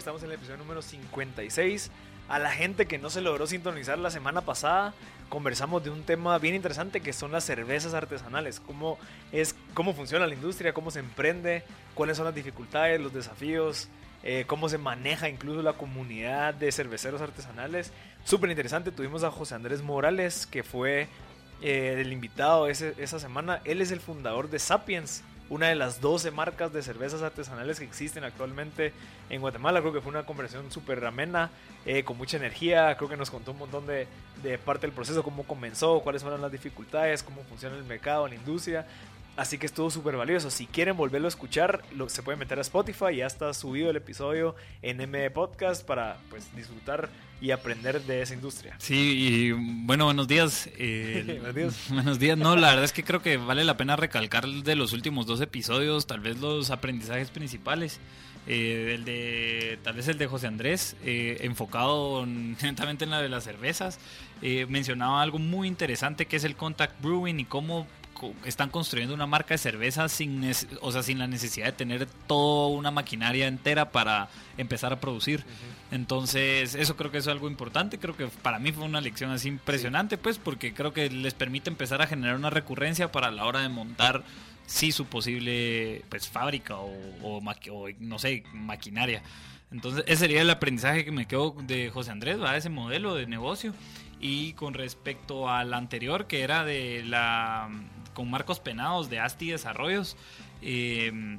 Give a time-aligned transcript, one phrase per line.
[0.00, 1.90] Estamos en el episodio número 56.
[2.30, 4.94] A la gente que no se logró sintonizar la semana pasada,
[5.28, 8.60] conversamos de un tema bien interesante que son las cervezas artesanales.
[8.60, 8.96] Cómo,
[9.30, 13.88] es, cómo funciona la industria, cómo se emprende, cuáles son las dificultades, los desafíos,
[14.22, 17.92] eh, cómo se maneja incluso la comunidad de cerveceros artesanales.
[18.24, 18.92] Súper interesante.
[18.92, 21.08] Tuvimos a José Andrés Morales, que fue
[21.60, 23.60] eh, el invitado esa semana.
[23.66, 27.84] Él es el fundador de Sapiens una de las 12 marcas de cervezas artesanales que
[27.84, 28.92] existen actualmente
[29.28, 29.80] en Guatemala.
[29.80, 31.50] Creo que fue una conversación súper amena,
[31.84, 32.96] eh, con mucha energía.
[32.96, 34.06] Creo que nos contó un montón de,
[34.44, 38.36] de, parte del proceso, cómo comenzó, cuáles fueron las dificultades, cómo funciona el mercado, la
[38.36, 38.86] industria.
[39.36, 40.50] Así que estuvo súper valioso.
[40.50, 43.16] Si quieren volverlo a escuchar, lo, se pueden meter a Spotify.
[43.16, 47.08] Ya está subido el episodio en M Podcast para pues, disfrutar
[47.40, 48.74] y aprender de esa industria.
[48.78, 50.68] Sí, y bueno, buenos días.
[50.82, 51.76] Eh, buenos días.
[51.90, 52.38] Buenos días.
[52.38, 55.40] No, la verdad es que creo que vale la pena recalcar de los últimos dos
[55.40, 58.00] episodios, tal vez los aprendizajes principales.
[58.46, 62.24] Eh, el de, tal vez el de José Andrés, eh, enfocado
[62.62, 63.98] netamente en la de las cervezas.
[64.42, 67.86] Eh, mencionaba algo muy interesante que es el contact brewing y cómo
[68.44, 70.50] están construyendo una marca de cerveza sin,
[70.80, 75.44] o sea, sin la necesidad de tener toda una maquinaria entera para empezar a producir.
[75.90, 77.98] Entonces, eso creo que es algo importante.
[77.98, 81.70] Creo que para mí fue una lección así impresionante, pues, porque creo que les permite
[81.70, 84.22] empezar a generar una recurrencia para la hora de montar
[84.66, 86.92] sí su posible pues fábrica o,
[87.22, 87.40] o,
[87.98, 89.22] no sé, maquinaria.
[89.72, 92.56] Entonces, ese sería el aprendizaje que me quedo de José Andrés, ¿va?
[92.56, 93.74] ese modelo de negocio.
[94.20, 97.68] Y con respecto al anterior, que era de la
[98.20, 100.14] con Marcos Penados de Asti Desarrollos.
[100.60, 101.38] Eh,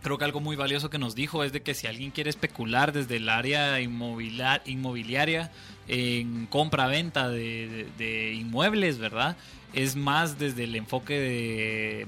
[0.00, 2.94] creo que algo muy valioso que nos dijo es de que si alguien quiere especular
[2.94, 5.52] desde el área inmobiliaria
[5.88, 9.36] en compra-venta de, inmuebles, ¿verdad?
[9.74, 12.06] Es más desde el enfoque de,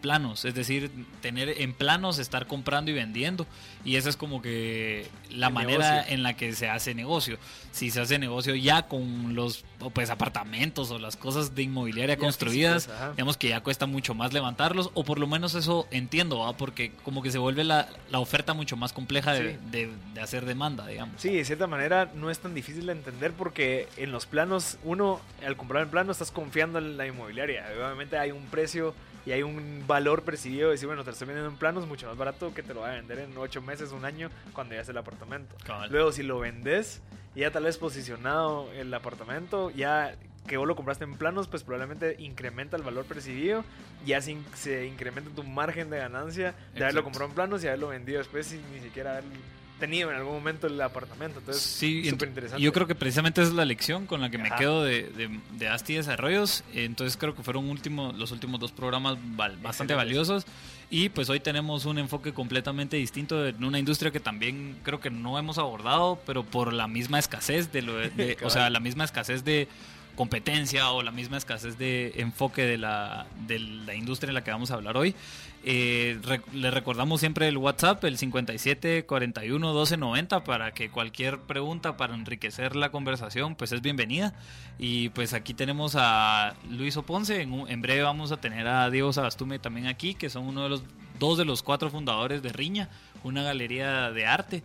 [0.00, 3.46] planos, es decir, tener en planos, estar comprando y vendiendo.
[3.84, 7.38] Y esa es como que la manera en la que se hace negocio.
[7.72, 9.64] Si se hace negocio ya con los
[9.94, 14.90] pues apartamentos o las cosas de inmobiliaria construidas, digamos que ya cuesta mucho más levantarlos,
[14.94, 16.56] o por lo menos eso entiendo, ¿va?
[16.56, 19.90] porque como que se vuelve la, oferta mucho más compleja de, de,
[20.20, 21.20] hacer demanda, digamos.
[21.20, 25.20] Sí, de cierta manera no es tan difícil de entender porque en los planos, uno
[25.44, 28.94] al comprar en plano estás confiando en la inmobiliaria, obviamente hay un precio
[29.26, 32.06] y hay un valor percibido de decir, bueno, te lo estoy vendiendo en planos mucho
[32.06, 34.80] más barato que te lo va a vender en ocho meses, un año, cuando ya
[34.80, 35.56] es el apartamento.
[35.90, 37.02] Luego, si lo vendes,
[37.34, 40.16] ya tal vez posicionado el apartamento, ya
[40.46, 43.64] que vos lo compraste en planos, pues probablemente incrementa el valor percibido,
[44.04, 47.88] ya se, se incrementa tu margen de ganancia de haberlo comprado en planos y haberlo
[47.88, 49.30] vendido después sin ni siquiera haberlo
[49.80, 51.40] tenido en algún momento el apartamento.
[51.40, 52.62] Entonces, sí, súper interesante.
[52.62, 55.68] Yo creo que precisamente esa es la lección con la que me quedo de, de,
[55.68, 56.62] Asti Desarrollos.
[56.74, 59.18] Entonces creo que fueron último, los últimos dos programas
[59.62, 60.46] bastante valiosos.
[60.90, 65.10] Y pues hoy tenemos un enfoque completamente distinto en una industria que también creo que
[65.10, 67.94] no hemos abordado, pero por la misma escasez de lo
[68.42, 69.68] o sea, la misma escasez de
[70.16, 74.50] competencia o la misma escasez de enfoque de la, de la industria en la que
[74.50, 75.14] vamos a hablar hoy.
[75.62, 76.18] Eh,
[76.52, 82.14] le recordamos siempre el WhatsApp, el 57 41 12 90, para que cualquier pregunta para
[82.14, 84.34] enriquecer la conversación, pues es bienvenida.
[84.78, 89.12] Y pues aquí tenemos a Luis Oponce, en, en breve vamos a tener a Diego
[89.12, 90.82] Sabastume también aquí, que son uno de los
[91.18, 92.88] dos de los cuatro fundadores de Riña,
[93.22, 94.62] una galería de arte.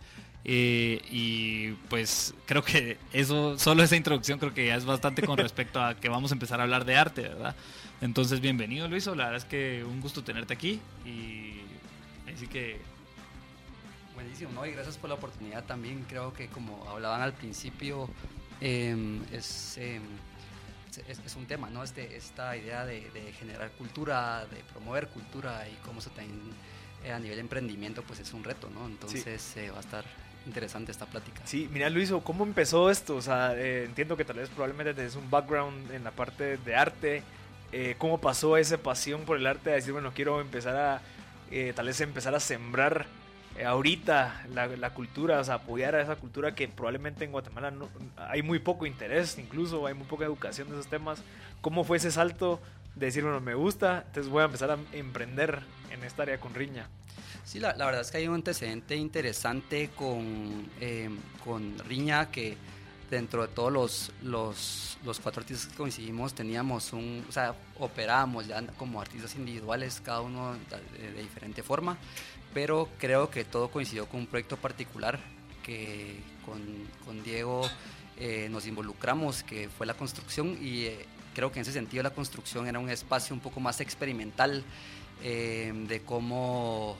[0.48, 5.36] Eh, y pues creo que eso, solo esa introducción creo que ya es bastante con
[5.38, 7.56] respecto a que vamos a empezar a hablar de arte, ¿verdad?
[8.00, 11.60] Entonces, bienvenido Luis, la verdad es que un gusto tenerte aquí y
[12.32, 12.78] así que...
[14.14, 14.66] Buenísimo, ¿no?
[14.66, 16.04] Y gracias por la oportunidad también.
[16.08, 18.08] Creo que como hablaban al principio,
[18.60, 21.84] em, em, es, es, un tema, ¿no?
[21.84, 23.02] Este, esta idea de,
[23.38, 26.40] generar cultura, de promover cultura y cómo se también
[27.04, 28.86] eh, a nivel de emprendimiento, pues es un reto, ¿no?
[28.86, 30.04] Entonces eh, va a estar
[30.46, 31.42] interesante esta plática.
[31.44, 33.16] Sí, mira Luis, ¿cómo empezó esto?
[33.16, 36.74] O sea, eh, entiendo que tal vez probablemente tenés un background en la parte de
[36.74, 37.22] arte,
[37.72, 41.00] eh, cómo pasó esa pasión por el arte a decir, bueno, quiero empezar a,
[41.50, 43.06] eh, tal vez empezar a sembrar
[43.56, 47.70] eh, ahorita la, la, cultura, o sea, apoyar a esa cultura que probablemente en Guatemala
[47.70, 51.22] no, hay muy poco interés, incluso hay muy poca educación de esos temas.
[51.60, 52.60] ¿Cómo fue ese salto
[52.94, 56.54] de decir, bueno, me gusta, entonces voy a empezar a emprender en esta área con
[56.54, 56.88] Riña?
[57.44, 61.08] Sí, la, la verdad es que hay un antecedente interesante con, eh,
[61.44, 62.56] con Riña que
[63.10, 68.46] dentro de todos los, los, los, cuatro artistas que coincidimos teníamos un, o sea, operábamos
[68.46, 71.96] ya como artistas individuales, cada uno de, diferente forma,
[72.52, 75.20] pero creo que todo coincidió con un proyecto particular
[75.62, 76.60] que con,
[77.04, 77.62] con Diego
[78.18, 82.10] eh, nos involucramos, que fue la construcción y eh, creo que en ese sentido la
[82.10, 84.64] construcción era un espacio un poco más experimental
[85.22, 86.96] eh, de cómo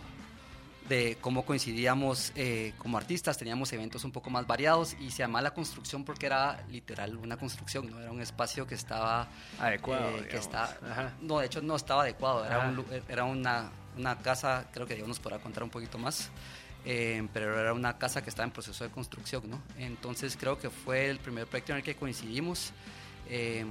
[0.89, 5.43] de cómo coincidíamos eh, como artistas, teníamos eventos un poco más variados y se llamaba
[5.43, 9.29] la construcción porque era literal una construcción, no era un espacio que estaba
[9.59, 10.19] adecuado.
[10.19, 10.79] Eh, que está,
[11.21, 15.09] no, de hecho no estaba adecuado, era, un, era una, una, casa, creo que Diego
[15.09, 16.31] nos podrá contar un poquito más,
[16.85, 19.61] eh, pero era una casa que estaba en proceso de construcción, ¿no?
[19.79, 22.73] Entonces creo que fue el primer proyecto en el que coincidimos.
[23.29, 23.65] Eh,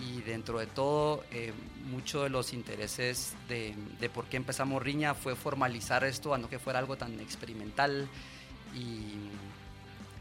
[0.00, 1.52] y dentro de todo, eh,
[1.90, 6.48] muchos de los intereses de, de, por qué empezamos Riña fue formalizar esto, a no
[6.48, 8.08] que fuera algo tan experimental
[8.74, 9.14] y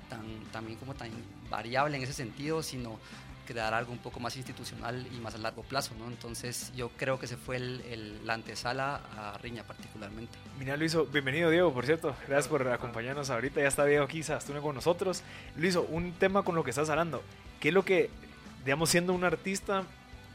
[0.07, 0.21] tan,
[0.51, 1.09] también como tan
[1.49, 2.99] variable en ese sentido, sino
[3.45, 6.07] crear algo un poco más institucional y más a largo plazo, ¿no?
[6.07, 10.38] Entonces yo creo que se fue el, la antesala a Riña particularmente.
[10.59, 14.61] Mira Luiso, bienvenido Diego, por cierto, gracias por acompañarnos ahorita, ya está Diego aquí, estuvo
[14.61, 15.23] con nosotros.
[15.55, 17.23] Luiso, un tema con lo que estás hablando,
[17.59, 18.09] ¿qué es lo que
[18.65, 19.83] digamos, siendo un artista,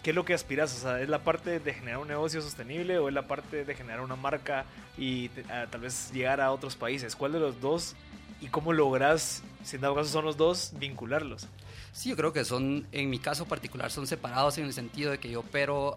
[0.03, 0.75] ¿qué es lo que aspiras?
[0.77, 3.75] O sea, ¿es la parte de generar un negocio sostenible o es la parte de
[3.75, 4.65] generar una marca
[4.97, 7.17] y tal vez llegar a otros países?
[7.17, 7.97] ¿Cuál de los dos
[8.41, 11.49] y cómo logras, si en dado caso son los dos, vincularlos?
[11.93, 15.19] Sí, yo creo que son, en mi caso particular, son separados en el sentido de
[15.19, 15.97] que yo opero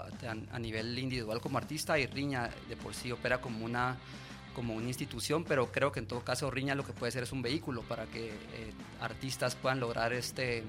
[0.52, 3.98] a nivel individual como artista y Riña de por sí opera como una
[4.54, 7.32] como una institución, pero creo que en todo caso Riña lo que puede ser es
[7.32, 8.34] un vehículo para que eh,
[9.02, 10.64] artistas puedan lograr este, eh,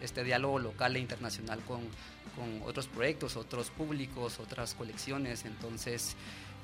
[0.00, 1.80] este diálogo local e internacional con,
[2.36, 5.44] con, otros proyectos, otros públicos, otras colecciones.
[5.44, 6.16] Entonces,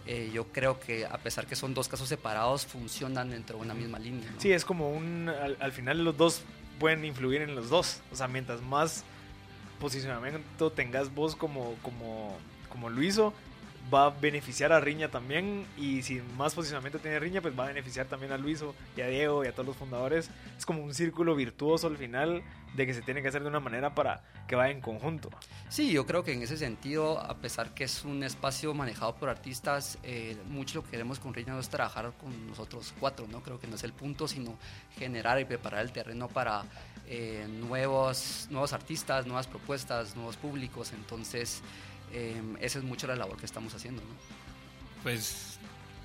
[0.07, 3.75] eh, yo creo que a pesar que son dos casos separados, funcionan dentro de una
[3.75, 4.31] misma línea.
[4.31, 4.41] ¿no?
[4.41, 6.43] Sí, es como un, al, al, final los dos
[6.79, 8.01] pueden influir en los dos.
[8.13, 9.05] O sea, mientras más
[9.79, 12.37] posicionamiento tengas vos como, como,
[12.69, 13.33] como Luiso,
[13.93, 17.69] va a beneficiar a Riña también y si más posicionamiento tiene Riña pues va a
[17.69, 20.31] beneficiar también a Luiso y a Diego y a todos los fundadores.
[20.57, 22.43] Es como un círculo virtuoso al final
[22.75, 25.31] de que se tiene que hacer de una manera para que vaya en conjunto.
[25.69, 29.29] Sí yo creo que en ese sentido a pesar que es un espacio manejado por
[29.29, 33.59] artistas eh, mucho lo que queremos con Riña es trabajar con nosotros cuatro no creo
[33.59, 34.57] que no es el punto sino
[34.99, 36.65] generar y preparar el terreno para
[37.07, 40.93] eh, nuevos nuevos artistas nuevas propuestas nuevos públicos.
[40.93, 41.63] Entonces
[42.13, 44.03] eh, esa es mucho la labor que estamos haciendo.
[44.03, 44.09] ¿no?
[45.03, 45.59] Pues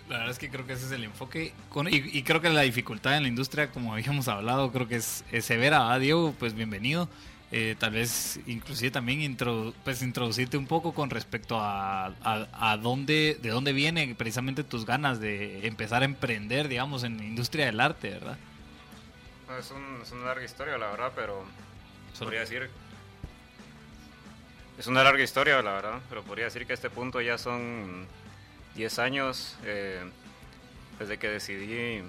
[0.09, 2.49] la verdad es que creo que ese es el enfoque Con, y, y, creo que
[2.49, 5.91] la dificultad en la industria, como habíamos hablado, creo que es, es severa.
[5.91, 6.33] ¿Ah, Diego?
[6.37, 7.09] Pues bienvenido.
[7.55, 12.77] Eh, tal vez inclusive también introdu pues introducirte un poco con respecto a, a, a,
[12.77, 17.67] dónde, de dónde vienen precisamente tus ganas de empezar a emprender, digamos, en la industria
[17.67, 18.39] del arte, ¿verdad?
[19.47, 21.45] No, es, un, es, una larga historia, la verdad, pero
[22.13, 22.25] Solo.
[22.25, 22.71] podría decir
[24.77, 28.07] es una larga historia, la verdad, pero podría decir que a este punto ya son
[28.75, 30.03] 10 años eh,
[30.99, 32.03] desde que decidí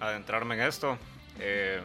[0.00, 0.98] adentrarme en esto.
[1.38, 1.82] Eh,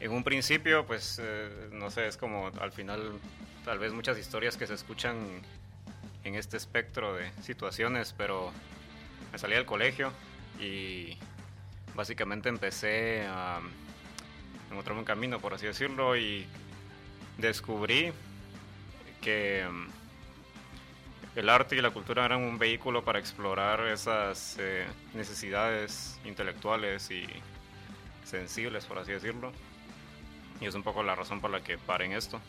[0.00, 3.18] en un principio, pues, eh, no sé, es como al final
[3.64, 5.16] tal vez muchas historias que se escuchan
[6.24, 8.52] en este espectro de situaciones, pero
[9.32, 10.12] me salí del colegio
[10.60, 11.16] y
[11.94, 13.60] básicamente empecé a
[14.70, 16.46] encontrarme un camino, por así decirlo, y
[17.38, 18.12] descubrí
[19.20, 19.88] que mm,
[21.36, 27.26] el arte y la cultura eran un vehículo para explorar esas eh, necesidades intelectuales y
[28.24, 29.52] sensibles, por así decirlo.
[30.60, 32.40] Y es un poco la razón por la que paré en esto.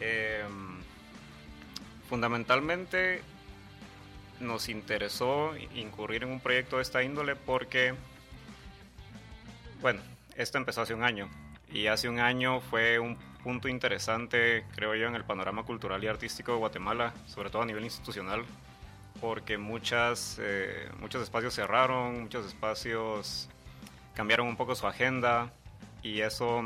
[0.00, 0.44] Eh,
[2.08, 3.22] fundamentalmente
[4.40, 7.94] nos interesó incurrir en un proyecto de esta índole porque,
[9.80, 10.00] bueno,
[10.36, 11.28] esto empezó hace un año
[11.70, 16.06] y hace un año fue un punto interesante, creo yo, en el panorama cultural y
[16.06, 18.44] artístico de Guatemala, sobre todo a nivel institucional,
[19.20, 23.48] porque muchas, eh, muchos espacios cerraron, muchos espacios
[24.14, 25.52] cambiaron un poco su agenda
[26.02, 26.62] y eso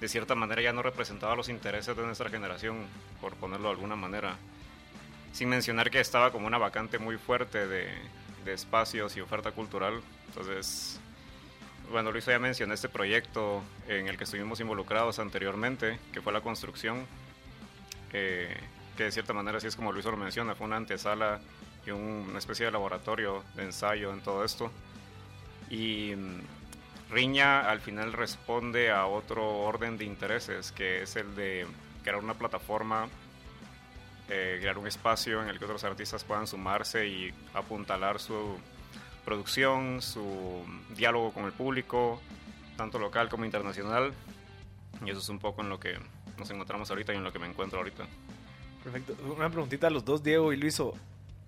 [0.00, 2.86] de cierta manera ya no representaba los intereses de nuestra generación,
[3.20, 4.36] por ponerlo de alguna manera.
[5.32, 7.88] Sin mencionar que estaba como una vacante muy fuerte de,
[8.44, 11.00] de espacios y oferta cultural, entonces
[11.94, 16.40] bueno, Luis ya mencioné este proyecto en el que estuvimos involucrados anteriormente, que fue la
[16.40, 17.06] construcción,
[18.12, 18.52] eh,
[18.96, 21.38] que de cierta manera, así es como Luis lo menciona, fue una antesala
[21.86, 24.72] y una especie de laboratorio de ensayo en todo esto.
[25.70, 31.64] Y mm, Riña al final responde a otro orden de intereses, que es el de
[32.02, 33.06] crear una plataforma,
[34.28, 38.58] eh, crear un espacio en el que otros artistas puedan sumarse y apuntalar su
[39.24, 40.64] producción, su
[40.96, 42.20] diálogo con el público,
[42.76, 44.12] tanto local como internacional.
[45.04, 45.98] Y eso es un poco en lo que
[46.38, 48.06] nos encontramos ahorita y en lo que me encuentro ahorita.
[48.82, 49.16] Perfecto.
[49.36, 50.94] Una preguntita a los dos, Diego y Luiso.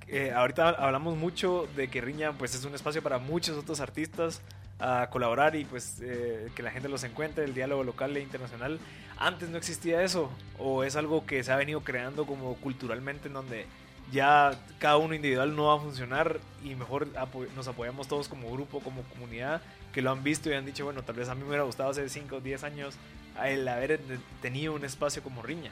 [0.08, 4.40] Eh, ahorita hablamos mucho de que Riña pues, es un espacio para muchos otros artistas
[4.78, 8.78] a colaborar y pues eh, que la gente los encuentre, el diálogo local e internacional.
[9.16, 13.34] Antes no existía eso o es algo que se ha venido creando como culturalmente en
[13.34, 13.66] donde
[14.12, 17.08] ya cada uno individual no va a funcionar y mejor
[17.54, 21.02] nos apoyamos todos como grupo, como comunidad, que lo han visto y han dicho, bueno,
[21.02, 22.94] tal vez a mí me hubiera gustado hace 5 o 10 años
[23.44, 24.00] el haber
[24.40, 25.70] tenido un espacio como Riña.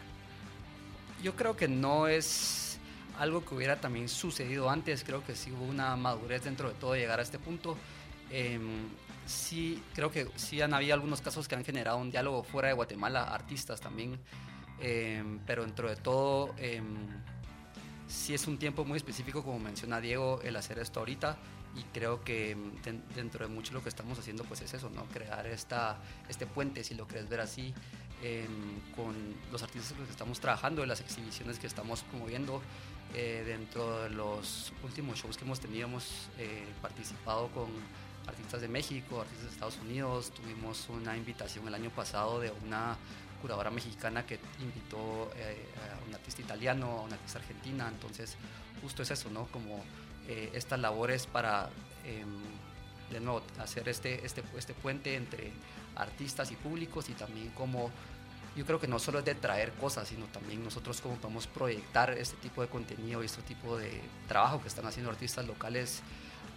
[1.23, 2.79] Yo creo que no es
[3.19, 6.95] algo que hubiera también sucedido antes, creo que sí hubo una madurez dentro de todo
[6.97, 7.77] llegar a este punto.
[8.31, 8.89] Em,
[9.27, 12.75] sí, creo que sí han habido algunos casos que han generado un diálogo fuera de
[12.75, 14.19] Guatemala, artistas también,
[14.81, 17.07] em, pero dentro de todo em,
[18.09, 21.37] sí es un tiempo muy específico, como menciona Diego, el hacer esto ahorita
[21.77, 25.05] y creo que mm, dentro de mucho lo que estamos haciendo pues es eso, ¿no?
[25.07, 27.75] Crear esta, este puente, si lo quieres ver así,
[28.97, 29.15] con
[29.53, 32.63] los artistas con los que estamos trabajando, las exhibiciones que estamos promoviendo.
[33.15, 37.69] Eh, dentro de los últimos shows que hemos tenido, hemos eh, participado con
[38.27, 40.33] artistas de México, artistas de Estados Unidos.
[40.33, 42.97] Tuvimos una invitación el año pasado de una
[43.45, 47.87] curadora mexicana que invitó eh, a un artista italiano, a una artista argentina.
[47.87, 48.37] Entonces,
[48.81, 49.49] justo es eso, ¿no?
[49.49, 49.85] Como
[50.27, 51.69] eh, estas labores para,
[52.07, 52.41] em,
[53.11, 55.53] de nuevo, hacer este, este, este puente entre
[55.95, 57.91] artistas y públicos y también como
[58.57, 62.11] yo creo que no solo es de traer cosas, sino también nosotros cómo podemos proyectar
[62.13, 66.01] este tipo de contenido y este tipo de trabajo que están haciendo artistas locales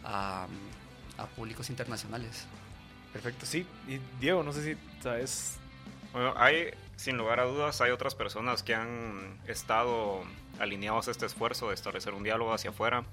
[0.06, 0.48] a,
[1.17, 2.46] a públicos internacionales.
[3.12, 3.65] Perfecto, sí.
[3.89, 5.58] Y Diego, no sé si sabes...
[6.13, 10.23] Bueno, hay, sin lugar a dudas, hay otras personas que han estado
[10.59, 13.03] alineados a este esfuerzo de establecer un diálogo hacia afuera.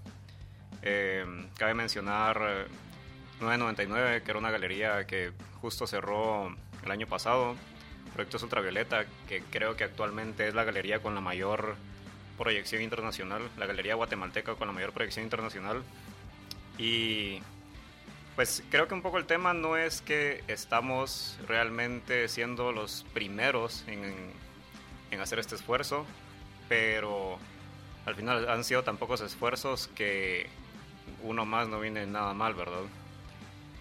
[0.82, 1.24] Eh,
[1.56, 2.66] cabe mencionar
[3.40, 7.56] 999, eh, que era una galería que justo cerró el año pasado.
[8.12, 11.76] Proyectos Ultravioleta, que creo que actualmente es la galería con la mayor
[12.38, 15.82] proyección internacional, la galería guatemalteca con la mayor proyección internacional.
[16.78, 17.40] Y
[18.34, 23.84] pues creo que un poco el tema no es que estamos realmente siendo los primeros
[23.86, 24.32] en,
[25.10, 26.04] en hacer este esfuerzo,
[26.68, 27.38] pero
[28.06, 30.48] al final han sido tan pocos esfuerzos que
[31.22, 32.82] uno más no viene nada mal, ¿verdad?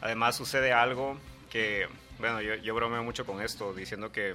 [0.02, 1.18] Además sucede algo
[1.50, 1.88] que,
[2.20, 4.34] bueno, yo, yo bromeo mucho con esto, diciendo que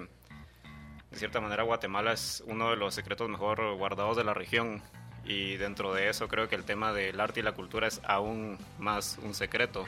[1.11, 4.83] de cierta manera Guatemala es uno de los secretos mejor guardados de la región
[5.29, 8.59] y dentro de eso creo que el tema del arte y la cultura es aún
[8.79, 9.85] más un secreto.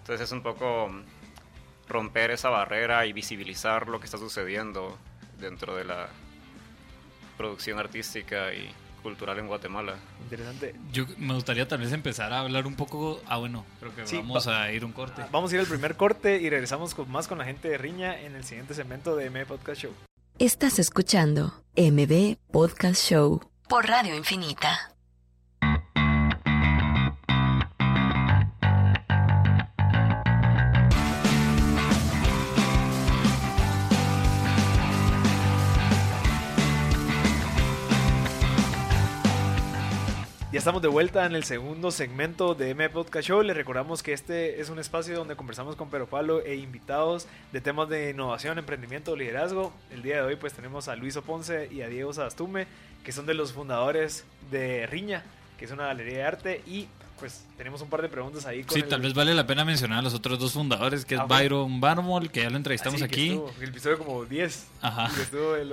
[0.00, 0.90] Entonces es un poco
[1.88, 4.98] romper esa barrera y visibilizar lo que está sucediendo
[5.38, 6.08] dentro de la
[7.36, 8.68] producción artística y
[9.00, 9.94] cultural en Guatemala.
[10.24, 10.74] Interesante.
[10.92, 13.20] Yo me gustaría tal vez empezar a hablar un poco.
[13.26, 15.22] Ah, bueno, creo que vamos a ir un corte.
[15.30, 18.20] Vamos a ir al primer corte y regresamos con más con la gente de Riña
[18.20, 19.92] en el siguiente segmento de MB Podcast Show.
[20.40, 24.97] Estás escuchando MB Podcast Show por Radio Infinita.
[40.58, 43.42] Ya estamos de vuelta en el segundo segmento de M Podcast Show.
[43.42, 47.60] Les recordamos que este es un espacio donde conversamos con Pero Pablo e invitados de
[47.60, 49.72] temas de innovación, emprendimiento, liderazgo.
[49.92, 52.66] El día de hoy pues tenemos a Luis Ponce y a Diego Sadastume,
[53.04, 55.22] que son de los fundadores de Riña,
[55.60, 56.88] que es una galería de arte y
[57.20, 58.66] pues tenemos un par de preguntas ahí.
[58.68, 61.26] sí, tal vez vale la pena mencionar a los otros dos fundadores, que es ah,
[61.26, 63.40] Byron Barmol, que ya lo entrevistamos aquí.
[63.60, 64.66] el episodio como 10.
[64.82, 65.08] Ajá.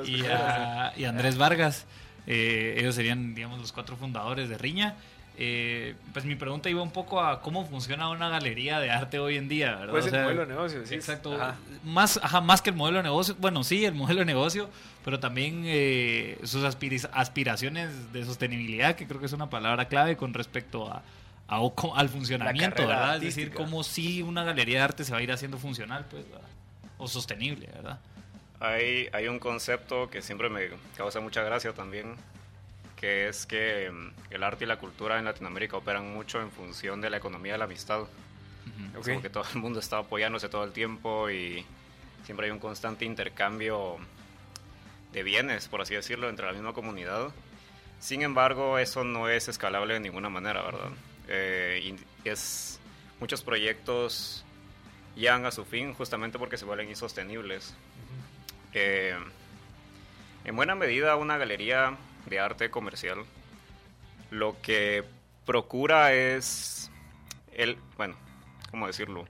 [0.06, 1.88] y, y Andrés Vargas.
[2.28, 4.96] Eh, ellos serían, digamos, los cuatro fundadores de Riña.
[5.38, 9.36] Eh, pues mi pregunta iba un poco a cómo funciona una galería de arte hoy
[9.36, 9.92] en día, ¿verdad?
[9.92, 10.96] Pues el modelo de negocio, sí.
[10.96, 11.38] Exacto.
[11.84, 13.36] Más, ajá, más que el modelo de negocio.
[13.40, 14.70] Bueno, sí, el modelo de negocio,
[15.04, 20.34] pero también eh, sus aspiraciones de sostenibilidad, que creo que es una palabra clave con
[20.34, 21.04] respecto a,
[21.48, 23.16] al funcionamiento, ¿verdad?
[23.16, 26.24] Es decir, cómo si una galería de arte se va a ir haciendo funcional, pues,
[26.98, 28.00] o sostenible, ¿verdad?
[28.60, 32.16] Hay, hay un concepto que siempre me causa mucha gracia también,
[32.96, 37.02] que es que mm, el arte y la cultura en Latinoamérica operan mucho en función
[37.02, 38.06] de la economía de la amistad.
[38.94, 41.66] Como que todo el mundo está apoyándose todo el tiempo y
[42.24, 43.98] siempre hay un constante intercambio
[45.14, 47.30] de bienes, por así decirlo, entre la misma comunidad.
[48.00, 50.90] Sin embargo, eso no es escalable de ninguna manera, ¿verdad?
[51.28, 52.80] Eh, es,
[53.20, 54.44] muchos proyectos
[55.16, 57.74] llegan a su fin justamente porque se vuelven insostenibles.
[58.76, 59.18] Eh,
[60.44, 63.26] en buena medida, una galería de arte comercial
[64.32, 65.04] lo que
[65.46, 66.92] procura es
[67.54, 68.16] el, bueno,
[68.70, 69.28] ¿cómo decirlo?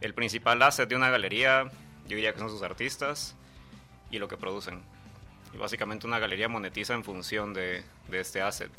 [0.00, 1.70] El principal asset de una galería,
[2.06, 3.34] yo diría que son sus artistas
[4.10, 4.82] y lo que producen.
[5.54, 8.70] Y básicamente una galería monetiza en función de, de este asset.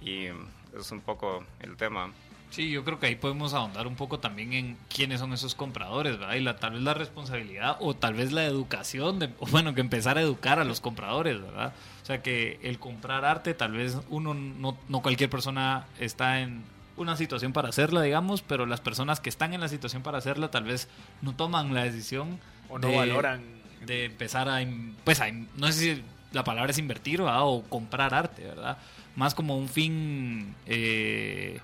[0.00, 2.12] Y eso es un poco el tema.
[2.54, 6.20] Sí, yo creo que ahí podemos ahondar un poco también en quiénes son esos compradores,
[6.20, 6.36] ¿verdad?
[6.36, 10.18] Y la, tal vez la responsabilidad o tal vez la educación, de, bueno, que empezar
[10.18, 11.72] a educar a los compradores, ¿verdad?
[12.00, 16.62] O sea, que el comprar arte, tal vez uno, no, no cualquier persona está en
[16.96, 20.52] una situación para hacerla, digamos, pero las personas que están en la situación para hacerla
[20.52, 20.86] tal vez
[21.22, 23.42] no toman la decisión o no valoran
[23.84, 24.64] de empezar a,
[25.02, 27.42] pues, a, no sé si la palabra es invertir ¿verdad?
[27.42, 28.78] o comprar arte, ¿verdad?
[29.16, 30.54] Más como un fin...
[30.66, 31.58] Eh,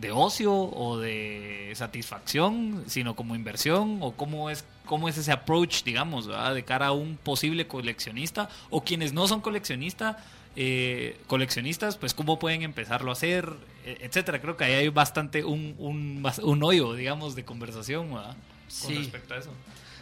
[0.00, 5.84] de ocio o de satisfacción, sino como inversión o cómo es cómo es ese approach,
[5.84, 10.16] digamos, de cara a un posible coleccionista o quienes no son coleccionistas,
[10.56, 13.52] eh, coleccionistas, pues cómo pueden empezarlo a hacer,
[13.84, 14.40] e, etcétera.
[14.40, 19.38] Creo que ahí hay bastante un, un, un hoyo, digamos, de conversación con respecto a
[19.38, 19.50] eso.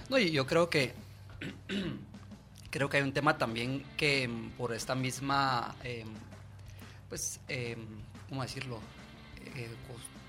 [0.08, 0.94] No, yo creo que
[2.70, 6.08] creo que hay un tema también que mm, por esta misma, em,
[7.10, 7.76] pues, eh,
[8.30, 8.80] ¿cómo decirlo?
[9.56, 9.68] Eh,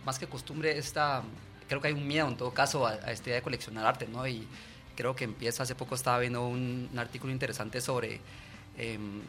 [0.06, 1.24] más que costumbre, esta,
[1.68, 4.28] creo que hay un miedo en todo caso a, esta idea de coleccionar arte, ¿no?
[4.28, 4.48] Y
[4.96, 8.20] creo que empieza, hace poco estaba viendo un, artículo interesante sobre
[8.78, 9.22] em,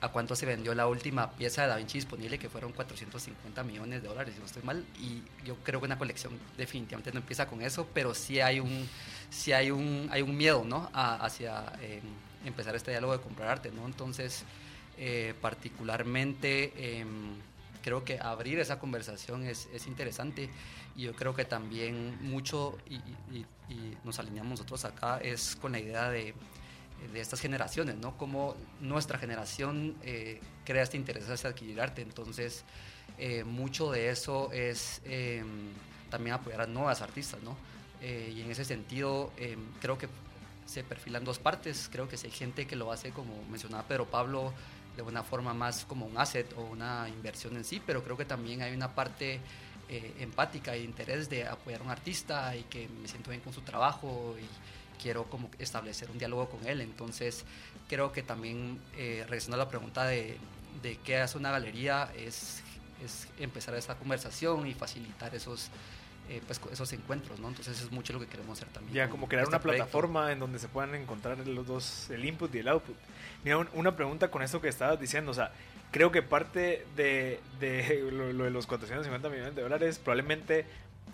[0.00, 4.02] a cuánto se vendió la última pieza de Da Vinci disponible, que fueron 450 millones
[4.02, 7.46] de dólares, si no estoy mal, y yo creo que una colección definitivamente no empieza
[7.46, 8.88] con eso, pero sí hay un,
[9.30, 10.90] sí hay un, hay un miedo, ¿no?
[10.92, 12.02] hacia em,
[12.44, 13.86] empezar este diálogo de comprar arte, ¿no?
[13.86, 14.44] Entonces,
[14.98, 17.34] eh, particularmente em,
[17.86, 20.50] creo que abrir esa conversación es, es interesante
[20.96, 23.00] y yo creo que también mucho, y,
[24.02, 26.34] nos alineamos nosotros acá, es con la idea de,
[27.12, 28.16] de estas generaciones, ¿no?
[28.16, 32.02] Cómo nuestra generación eh, crea este interés hacia adquirir arte.
[32.02, 32.64] Entonces,
[33.18, 35.68] eh, mucho de eso es em,
[36.10, 37.56] también apoyar a nuevas artistas, ¿no?
[38.00, 40.08] Eh, y en ese sentido, em, creo que
[40.64, 41.88] se perfilan dos partes.
[41.92, 44.52] Creo que si hay gente que lo hace, como mencionaba Pedro Pablo,
[44.96, 48.24] de una forma más como un asset o una inversión en sí, pero creo que
[48.24, 49.40] también hay una parte
[49.88, 53.52] eh, empática e interés de apoyar a un artista y que me siento bien con
[53.52, 56.80] su trabajo y quiero como establecer un diálogo con él.
[56.80, 57.44] Entonces
[57.88, 60.38] creo que también, eh, regresando a la pregunta de,
[61.04, 62.62] qué hace una galería, es,
[63.04, 65.70] es empezar esa conversación y facilitar esos
[66.28, 67.48] eh, pues, esos encuentros, ¿no?
[67.48, 68.94] Entonces es mucho lo que queremos hacer también.
[68.94, 72.54] Ya, como crear este una plataforma en donde se puedan encontrar los dos, el input
[72.54, 72.96] y el output.
[73.44, 75.52] Mira, una pregunta con esto que estabas diciendo, o sea,
[75.92, 80.66] creo que parte de, de lo, de los 450 millones de dólares, probablemente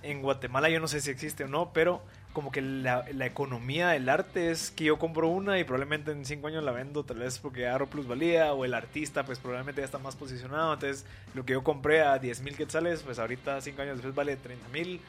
[0.03, 3.91] en Guatemala yo no sé si existe o no, pero como que la, la, economía
[3.91, 7.19] del arte es que yo compro una y probablemente en cinco años la vendo tal
[7.19, 10.73] vez porque agarro plusvalía o el artista pues probablemente ya está más posicionado.
[10.73, 14.37] Entonces lo que yo compré a 10 mil quetzales pues ahorita cinco años después vale
[14.37, 15.01] 30 mil.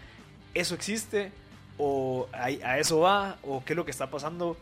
[0.54, 1.32] Eso existe
[1.78, 4.58] o a, a, eso va o qué es lo que está pasando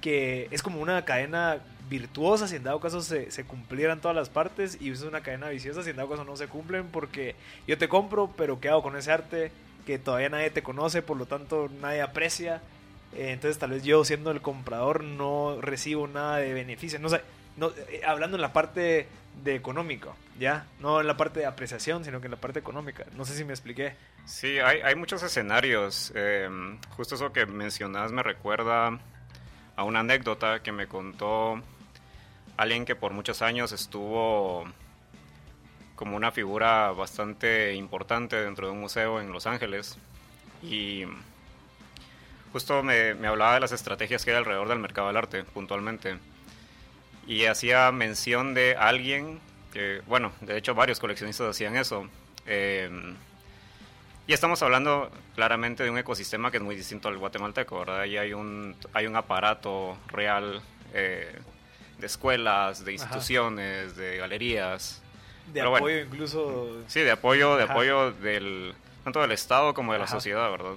[0.00, 4.28] que es como una cadena virtuosa si en dado caso se, se cumplieran todas las
[4.28, 7.78] partes y es una cadena viciosa si en dado caso no se cumplen porque yo
[7.78, 9.52] te compro pero qué hago con ese arte
[9.86, 12.60] que todavía nadie te conoce, por lo tanto nadie aprecia.
[13.14, 16.98] Eh, entonces tal vez yo siendo el comprador no recibo nada de beneficio.
[16.98, 17.22] No sé,
[17.56, 19.08] no, eh, hablando en la parte
[19.42, 20.66] de económico, ¿ya?
[20.80, 23.06] No en la parte de apreciación, sino que en la parte económica.
[23.16, 23.94] No sé si me expliqué.
[24.26, 26.12] Sí, hay, hay muchos escenarios.
[26.14, 28.98] Em, justo eso que mencionas me recuerda
[29.76, 31.62] a una anécdota que me contó
[32.56, 34.64] alguien que por muchos años estuvo
[35.96, 39.98] como una figura bastante importante dentro de un museo en Los Ángeles.
[40.62, 41.04] Y
[42.52, 46.18] justo me, me, hablaba de las estrategias que hay alrededor del mercado del arte, puntualmente.
[47.26, 49.40] Y hacía mención de alguien
[49.72, 52.08] que, bueno, de hecho varios coleccionistas hacían eso.
[52.46, 52.88] Eh,
[54.26, 58.00] y estamos hablando claramente de un ecosistema que es muy distinto al guatemalteco, ¿verdad?
[58.00, 60.60] Ahí hay un, hay un aparato real
[60.94, 61.38] eh,
[61.98, 65.00] de escuelas, de instituciones, de galerías,
[65.52, 66.82] de apoyo incluso.
[66.86, 70.74] Sí, de apoyo, de apoyo del, tanto del Estado como de la sociedad, ¿verdad?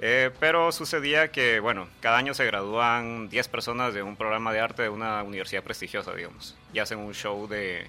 [0.00, 4.60] Eh, pero sucedía que, bueno, cada año se gradúan 10 personas de un programa de
[4.60, 7.86] arte de una universidad prestigiosa, digamos, y hacen un show de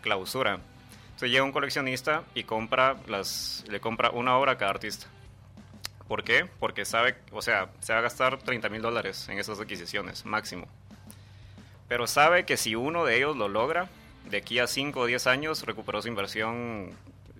[0.00, 0.58] clausura.
[1.04, 5.06] Entonces llega un coleccionista y compra las, le compra una obra a cada artista.
[6.08, 6.46] ¿Por qué?
[6.58, 10.66] Porque sabe, o sea, se va a gastar 30 mil dólares en esas adquisiciones, máximo
[11.88, 13.88] pero sabe que si uno de ellos lo logra,
[14.30, 16.90] de aquí a 5 o 10 años recuperó su inversión,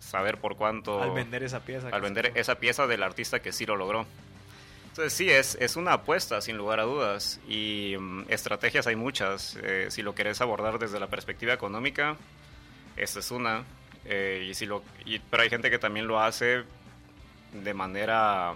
[0.00, 1.02] saber por cuánto...
[1.02, 1.88] Al vender esa pieza.
[1.88, 4.06] Al vender esa pieza del artista que sí lo logró.
[4.90, 9.58] Entonces sí, es, es una apuesta sin lugar a dudas y mm, estrategias hay muchas.
[9.62, 12.16] Eh, si lo querés abordar desde la perspectiva económica,
[12.96, 13.64] esta es una.
[14.04, 16.62] Eh, y si lo, y- pero hay gente que también lo hace
[17.52, 18.52] de manera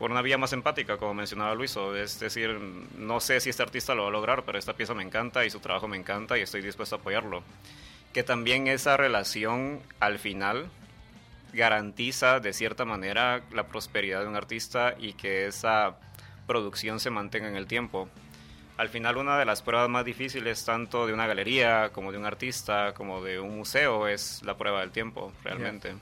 [0.00, 1.94] por una vía más empática, como mencionaba Luiso.
[1.94, 2.58] Es decir,
[2.96, 5.50] no sé si este artista lo va a lograr, pero esta pieza me encanta y
[5.50, 7.42] su trabajo me encanta y estoy dispuesto a apoyarlo.
[8.14, 10.70] Que también esa relación al final
[11.52, 15.98] garantiza de cierta manera la prosperidad de un artista y que esa
[16.46, 18.08] producción se mantenga en el tiempo.
[18.78, 22.24] Al final una de las pruebas más difíciles tanto de una galería como de un
[22.24, 25.94] artista como de un museo es la prueba del tiempo realmente.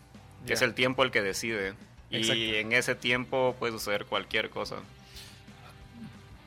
[0.46, 1.74] Es el tiempo el que decide
[2.10, 4.76] y en ese tiempo puede suceder cualquier cosa.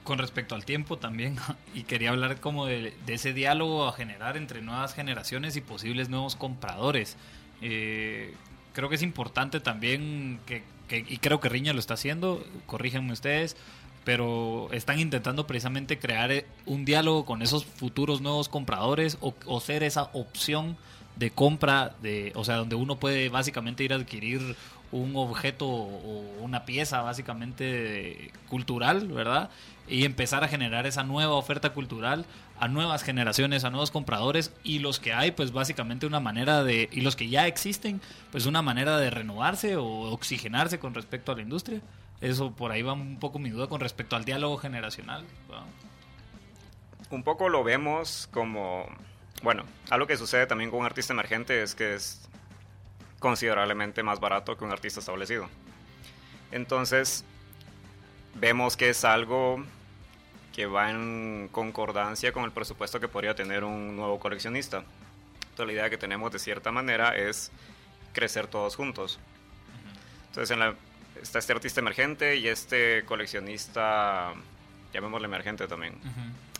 [0.03, 1.37] Con respecto al tiempo también,
[1.75, 6.09] y quería hablar como de, de ese diálogo a generar entre nuevas generaciones y posibles
[6.09, 7.17] nuevos compradores.
[7.61, 8.33] Eh,
[8.73, 13.13] creo que es importante también, que, que- y creo que Riña lo está haciendo, corríjanme
[13.13, 13.55] ustedes,
[14.03, 19.59] pero están intentando precisamente crear eh, un diálogo con esos futuros nuevos compradores o, o
[19.61, 20.77] ser esa opción
[21.17, 24.55] de compra, de, o sea, donde uno puede básicamente ir a adquirir
[24.91, 29.49] un objeto o una pieza básicamente cultural, ¿verdad?
[29.87, 32.25] Y empezar a generar esa nueva oferta cultural
[32.59, 36.89] a nuevas generaciones, a nuevos compradores y los que hay, pues básicamente una manera de,
[36.91, 37.99] y los que ya existen,
[38.31, 41.81] pues una manera de renovarse o oxigenarse con respecto a la industria.
[42.21, 45.25] Eso por ahí va un poco mi duda con respecto al diálogo generacional.
[47.09, 48.85] un poco lo vemos como,
[49.41, 52.29] bueno, algo que sucede también con un artista emergente es que es
[53.21, 55.47] considerablemente más barato que un artista establecido.
[56.51, 57.23] Entonces,
[58.35, 59.63] vemos que es algo
[60.53, 64.83] que va en concordancia con el presupuesto que podría tener un nuevo coleccionista.
[65.51, 67.51] Entonces, la idea que tenemos de cierta manera es
[68.11, 69.19] crecer todos juntos.
[70.27, 70.75] Entonces, en la-
[71.21, 74.33] está este artista emergente y este coleccionista,
[74.93, 75.93] llamémosle emergente también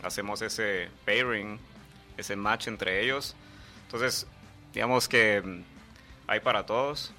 [0.04, 1.58] hacemos ese pairing,
[2.16, 3.34] ese match entre ellos.
[3.86, 4.26] Entonces,
[4.72, 5.62] digamos que
[6.26, 7.12] hay para todos.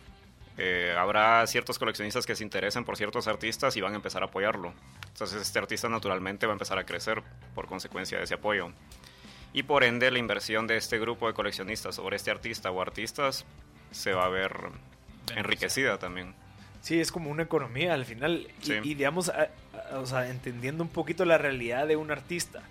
[0.58, 4.26] Eh, habrá ciertos coleccionistas que se interesen por ciertos artistas y van a empezar a
[4.28, 4.74] apoyarlo.
[5.08, 7.24] Entonces, este artista naturalmente va a empezar a crecer
[7.56, 8.72] por consecuencia de ese apoyo.
[9.52, 13.46] Y por ende, la inversión de este grupo de coleccionistas sobre este artista o artistas
[13.92, 14.56] se va a ver
[15.36, 16.34] enriquecida también.
[16.82, 18.48] Sí, es como una economía al final.
[18.62, 18.74] Y, Sí.
[18.84, 19.50] y digamos, a-
[19.94, 22.62] a- o sea, entendiendo un poquito la realidad de un artista.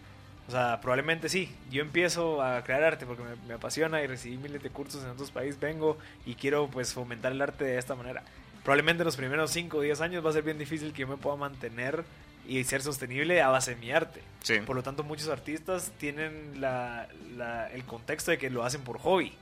[0.49, 1.55] O sea, probablemente sí.
[1.71, 5.11] Yo empiezo a crear arte porque me, me apasiona y recibí miles de cursos en
[5.11, 5.59] otros países.
[5.61, 8.23] Vengo y quiero pues fomentar el arte de esta manera.
[8.65, 11.09] Probablemente en los primeros 5 o 10 años va a ser bien difícil que yo
[11.09, 12.05] me pueda mantener
[12.47, 14.21] y ser sostenible a base de mi arte.
[14.43, 18.83] Sí, Por lo tanto, muchos artistas tienen la, la- el contexto de que lo hacen
[18.83, 19.33] por hobby.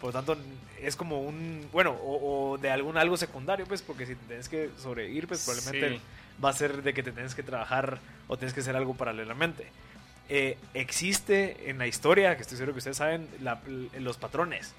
[0.00, 0.36] Por lo tanto,
[0.80, 4.70] es como un, bueno, o, o de algún algo secundario, pues, porque si tienes que
[4.78, 6.02] sobrevivir, pues probablemente Sí.
[6.44, 9.66] va a ser de que te tienes que trabajar o tienes que hacer algo paralelamente.
[10.32, 13.28] Eh, existe en la historia, que estoy seguro que ustedes saben,
[13.98, 14.72] los patrones.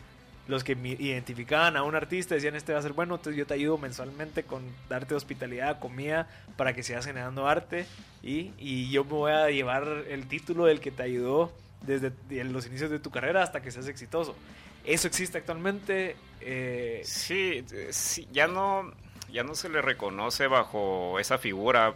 [0.48, 3.54] Los que identificaban a un artista decían, este va a ser bueno, entonces yo te
[3.54, 7.86] ayudo mensualmente con darte hospitalidad, comida, para que sigas generando arte
[8.24, 12.12] y, y yo me voy a llevar el título del que te ayudó desde
[12.46, 14.36] los inicios de tu carrera hasta que seas exitoso.
[14.84, 16.16] Eso existe actualmente.
[16.42, 18.92] eh, Sí, eh, sí, ya no,
[19.32, 21.94] ya no se le reconoce bajo esa figura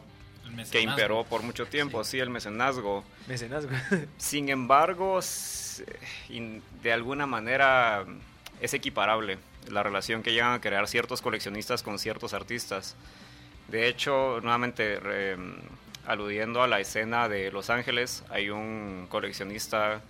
[0.72, 3.04] que imperó por mucho tiempo, sí, el mecenazgo.
[3.28, 3.72] mecenazgo.
[4.18, 5.20] Sin embargo,
[6.84, 8.06] de alguna manera
[8.62, 9.38] es equiparable
[9.70, 12.96] la relación que llegan a crear ciertos coleccionistas con ciertos artistas.
[13.68, 15.00] De hecho, nuevamente
[16.06, 20.02] aludiendo a la escena de Los Ángeles, hay un coleccionista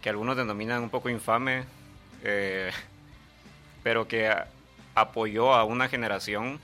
[0.00, 1.64] que algunos denominan un poco infame,
[2.22, 2.70] eh,
[3.82, 4.32] pero que
[4.94, 6.58] apoyó a una generación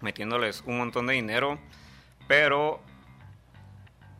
[0.00, 1.58] metiéndoles un montón de dinero,
[2.26, 2.80] pero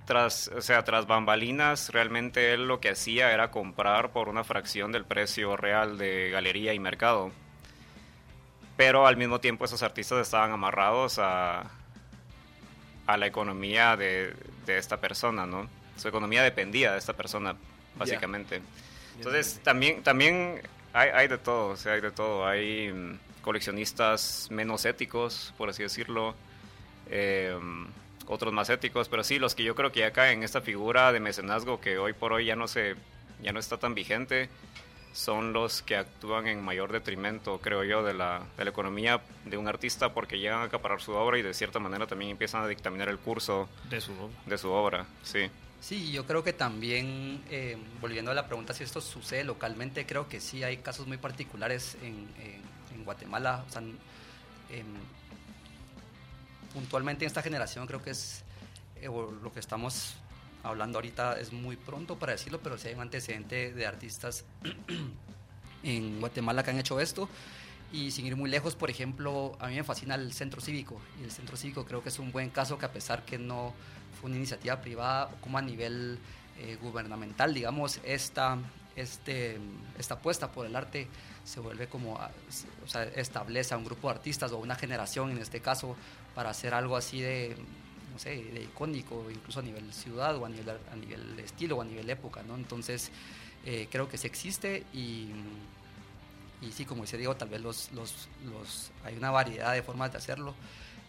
[0.07, 4.93] tras, o sea, tras bambalinas, realmente él lo que hacía era comprar por una fracción
[4.93, 7.33] del precio real de galería y mercado.
[8.77, 11.71] Pero al mismo tiempo esos artistas estaban amarrados a,
[13.07, 15.69] a la economía de, de esta persona, ¿no?
[15.97, 17.57] Su economía dependía de esta persona,
[17.97, 18.61] básicamente.
[19.17, 20.61] Entonces, también, también
[20.93, 22.47] hay, hay de todo, o sea, hay de todo.
[22.47, 26.35] Hay mm, coleccionistas menos éticos, por así decirlo,
[27.11, 27.57] eh,
[28.27, 31.13] otros más éticos, pero sí, los que yo creo que ya caen en esta figura
[31.13, 32.97] de mecenazgo que hoy por hoy ya no, se,
[33.43, 34.49] ya no está tan vigente,
[35.13, 39.57] son los que actúan en mayor detrimento, creo yo, de la, de la economía de
[39.57, 42.69] un artista porque llegan a acaparar su obra y de cierta manera también empiezan a
[42.69, 44.35] dictaminar el curso de su obra.
[44.45, 45.51] de su obra, sí.
[45.81, 50.29] Sí, yo creo que también, eh, volviendo a la pregunta si esto sucede localmente, creo
[50.29, 53.63] que sí hay casos muy particulares en, en, Guatemala.
[53.69, 54.87] O sea, em,
[56.77, 58.45] puntualmente en esta generación creo que es
[58.97, 60.15] eh, lo que estamos
[60.63, 64.45] hablando ahorita es muy pronto para decirlo, pero sí hay un antecedente de artistas
[65.83, 67.31] en Guatemala que han hecho esto.
[67.93, 71.01] Y sin ir muy lejos, por ejemplo, a mí me fascina el centro cívico.
[71.19, 73.73] Y el centro cívico creo que es un buen caso que a pesar que no
[74.21, 76.19] fue una iniciativa privada, como a nivel
[76.59, 78.59] eh, gubernamental, digamos, esta,
[78.97, 79.59] este,
[79.99, 81.09] esta apuesta por el arte
[81.45, 85.39] se vuelve como, o sea, establece a un grupo de artistas o una generación en
[85.39, 85.97] este caso
[86.37, 87.57] para hacer algo así de,
[88.13, 91.81] no sé, de icónico, incluso a nivel ciudad o a nivel, a nivel estilo o
[91.81, 92.57] a nivel época, ¿no?
[92.57, 93.11] Entonces,
[93.65, 95.31] eh, creo que sí existe y,
[96.61, 100.13] y sí, como dice Diego, tal vez los, los, los, hay una variedad de formas
[100.13, 100.55] de hacerlo,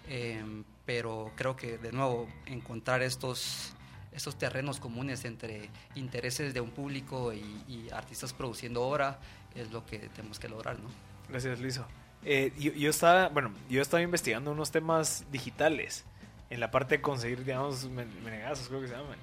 [0.08, 0.42] eh,
[0.86, 3.74] pero creo que de nuevo encontrar estos,
[4.14, 9.20] estos terrenos comunes entre intereses de un público y, artistas produciendo obra
[9.56, 10.90] es lo que tenemos que lograr, ¿no?
[11.28, 11.86] Gracias, Luiso.
[12.26, 16.06] Eh, yo, yo, estaba, bueno, yo estaba investigando unos temas digitales
[16.50, 19.18] en la parte de conseguir, digamos, menegazos, creo que se llaman.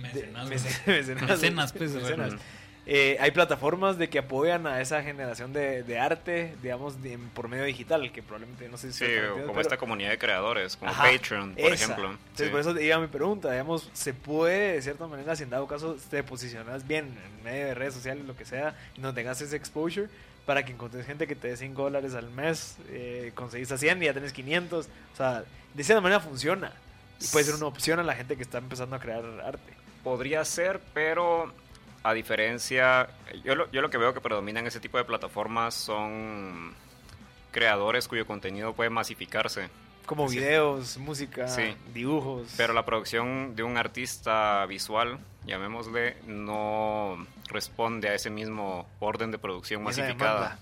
[0.00, 0.48] Mecenas.
[0.86, 1.92] mecenas, pues.
[1.92, 2.34] Mecenas.
[2.90, 6.94] Eh, hay plataformas de que apoyan a esa generación de, de arte, digamos,
[7.34, 9.04] por medio digital, que probablemente no sé si...
[9.04, 9.12] Sí,
[9.46, 12.12] como esta comunidad de creadores, como Patreon, por ejemplo.
[12.12, 15.66] Entonces, por eso iba mi pregunta, digamos, ¿se puede, de cierta manera, si en dado
[15.66, 19.38] caso te posicionas bien en medio de redes sociales, lo que sea, y no tengas
[19.42, 20.08] ese exposure,
[20.48, 24.02] para que encontres gente que te dé 5 dólares al mes, eh, conseguís a 100
[24.02, 26.72] y ya tenés 500, o sea, de cierta manera funciona.
[27.20, 29.74] Y puede ser una opción a la gente que está empezando a crear arte.
[30.02, 31.52] Podría ser, pero
[32.02, 33.10] a diferencia,
[33.44, 36.72] yo lo, yo lo que veo que predominan ese tipo de plataformas son
[37.52, 39.68] creadores cuyo contenido puede masificarse.
[40.08, 41.46] Como videos, música,
[41.92, 42.54] dibujos.
[42.56, 49.38] Pero la producción de un artista visual, llamémosle, no responde a ese mismo orden de
[49.38, 50.58] producción masificada.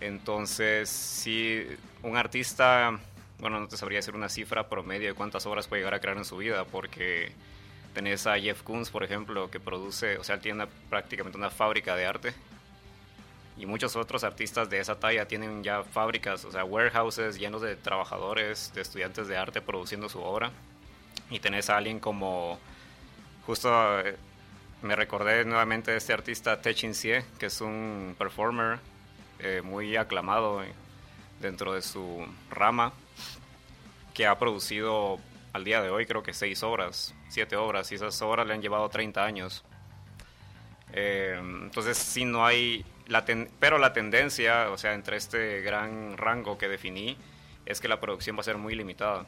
[0.00, 1.66] Entonces, si
[2.02, 2.98] un artista,
[3.38, 6.16] bueno, no te sabría decir una cifra promedio de cuántas obras puede llegar a crear
[6.16, 7.32] en su vida, porque
[7.94, 12.06] Tenés a Jeff Koons, por ejemplo, que produce, o sea, tiene prácticamente una fábrica de
[12.06, 12.34] arte.
[13.56, 17.76] Y muchos otros artistas de esa talla tienen ya fábricas, o sea, warehouses llenos de
[17.76, 20.50] trabajadores, de estudiantes de arte produciendo su obra.
[21.30, 22.58] Y tenés a alguien como,
[23.46, 24.16] justo eh,
[24.82, 28.80] me recordé nuevamente de este artista Techin Sie, que es un performer
[29.38, 30.62] eh, muy aclamado
[31.40, 32.92] dentro de su rama,
[34.14, 35.18] que ha producido
[35.52, 38.62] al día de hoy creo que seis obras, siete obras, y esas obras le han
[38.62, 39.64] llevado 30 años.
[40.92, 43.24] Eh, entonces, si no hay, la
[43.58, 47.16] pero la tendencia, o sea, entre este gran rango que definí,
[47.66, 49.26] es que la producción va a ser muy limitada.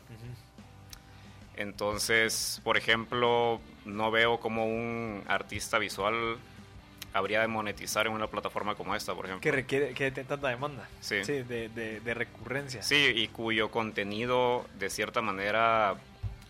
[1.57, 6.39] Entonces, por ejemplo, no veo como un artista visual
[7.15, 9.41] habría de monetizar en una plataforma como esta, por ejemplo.
[9.41, 10.89] Que requiere que tiene tanta demanda.
[11.01, 11.17] Sí.
[11.17, 12.83] de, de, de, recurrencia.
[12.83, 15.95] Sí, y cuyo contenido, de cierta manera,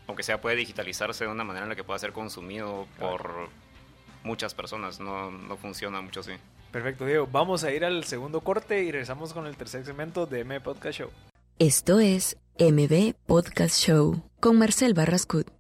[0.07, 3.51] aunque sea puede digitalizarse de una manera en la que pueda ser consumido por
[4.23, 5.01] muchas personas.
[5.01, 6.33] No, no funciona mucho así.
[6.75, 7.29] Perfecto, Diego.
[7.31, 10.99] Vamos a ir al segundo corte y regresamos con el tercer segmento de MB Podcast
[10.99, 11.11] Show.
[11.61, 15.54] Esto es MB Podcast Show con Marcel Barrascut.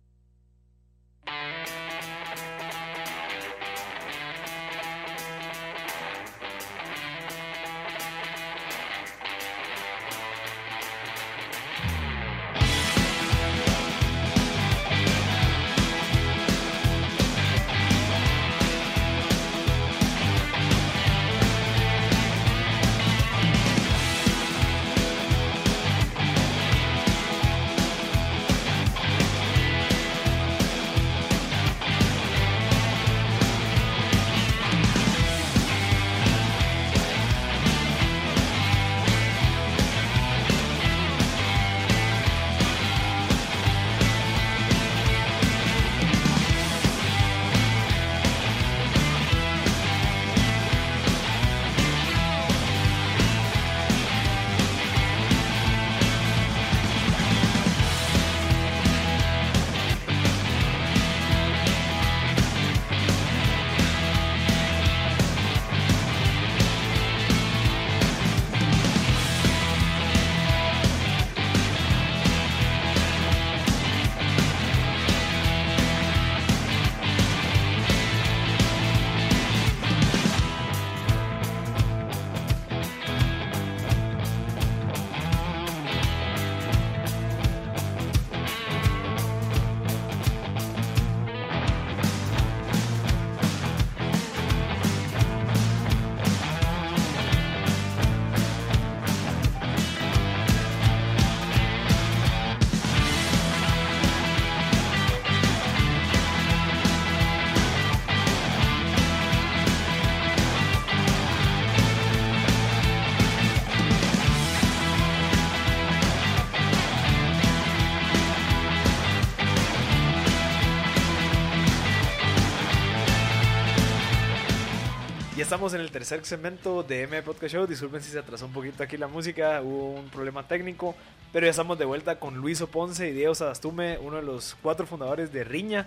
[125.54, 127.64] Estamos en el tercer segmento de M Podcast Show.
[127.64, 130.96] Disculpen si se atrasó un poquito aquí la música, hubo un problema técnico,
[131.32, 134.84] pero ya estamos de vuelta con Luis Oponce y Diego Sadastume, uno de los cuatro
[134.84, 135.86] fundadores de Riña,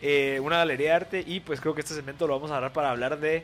[0.00, 1.24] eh, una galería de arte.
[1.26, 3.42] Y pues creo que este segmento lo vamos a dar para hablar de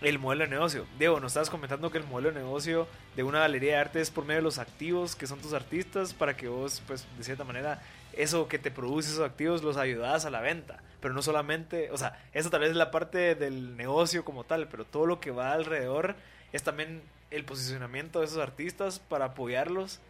[0.00, 0.86] el modelo de negocio.
[0.96, 2.86] Diego, nos estabas comentando que el modelo de negocio
[3.16, 6.14] de una galería de arte es por medio de los activos que son tus artistas
[6.14, 10.24] para que vos, pues, de cierta manera, eso que te produce esos activos los ayudas
[10.24, 13.76] a la venta pero no solamente, o sea, eso tal vez es la parte del
[13.76, 16.16] negocio como tal, pero todo lo que va alrededor
[16.52, 20.00] es también el posicionamiento de esos artistas para apoyarlos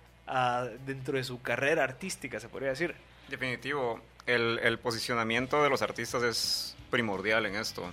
[0.85, 2.95] dentro de su carrera artística, se podría decir.
[3.29, 7.93] Definitivo, el, el posicionamiento de los artistas es primordial en esto.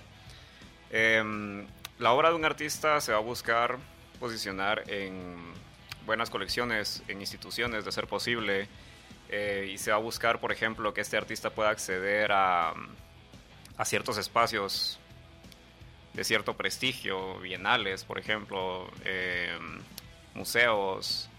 [0.91, 1.65] Em,
[1.99, 3.77] la obra de un artista se va a buscar
[4.19, 5.36] posicionar en
[6.06, 8.67] buenas colecciones, en instituciones, de ser posible,
[9.29, 12.73] eh, y se va a buscar, por ejemplo, que este artista pueda acceder a,
[13.77, 14.99] a ciertos espacios
[16.13, 19.57] de cierto prestigio, bienales, por ejemplo, eh,
[20.36, 21.29] museos,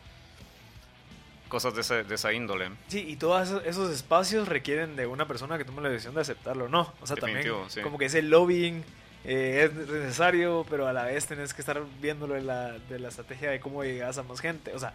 [1.49, 2.71] cosas de, de, esa índole.
[2.89, 6.69] Sí, y todos esos espacios requieren de una persona que tome la decisión de aceptarlo,
[6.69, 6.93] ¿no?
[7.01, 7.47] O sea, también
[7.83, 8.83] como que ese lobbying
[9.25, 13.09] eh, es necesario, pero a la vez tenés que estar viéndolo de la, de la
[13.09, 14.75] estrategia de cómo llegas a más gente.
[14.75, 14.95] O sea,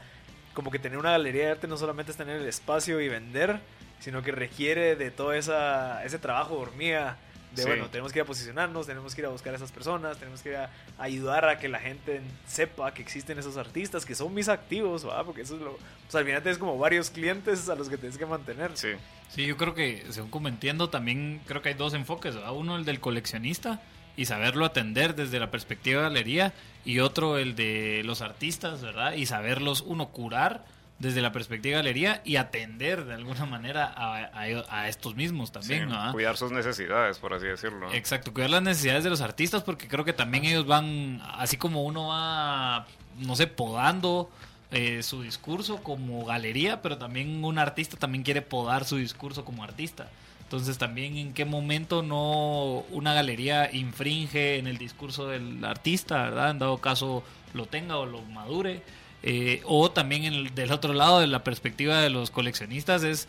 [0.60, 3.62] como que tener una galería de arte no solamente es tener el espacio y vender,
[4.02, 7.18] sino que requiere de todo esa, ese trabajo de hormiga.
[7.56, 10.18] De bueno, tenemos que ir a posicionarnos, tenemos que ir a buscar a esas personas,
[10.18, 14.16] tenemos que ir a ayudar a que la gente sepa que existen esos artistas, que
[14.16, 15.72] son mis activos, porque eso es lo.
[15.76, 18.72] O sea, al final tienes como varios clientes a los que tienes que mantener.
[18.76, 18.90] Sí.
[19.30, 22.84] Sí, yo creo que, según como entiendo, también creo que hay dos enfoques, Uno, el
[22.84, 23.80] del coleccionista,
[24.16, 26.54] y saberlo atender desde la perspectiva de galería
[26.86, 29.14] y otro el de los artistas, ¿verdad?
[29.14, 30.66] Y saberlos, uno, curar
[31.00, 35.90] desde la perspectiva de galería y atender de alguna manera a, estos mismos también.
[36.12, 37.92] Cuidar sus necesidades, por así decirlo.
[37.94, 41.84] Exacto, cuidar las necesidades de los artistas porque creo que también ellos van, así como
[41.84, 42.86] uno va,
[43.18, 44.30] no sé, podando
[44.72, 49.64] eh, su discurso como galería, pero también un artista también quiere podar su discurso como
[49.64, 50.10] artista.
[50.50, 56.50] Entonces también en qué momento no una galería infringe en el discurso del artista, ¿verdad?
[56.50, 58.82] En dado caso lo tenga o lo madure.
[59.22, 63.28] Eh, o también en del otro lado de la perspectiva de los coleccionistas es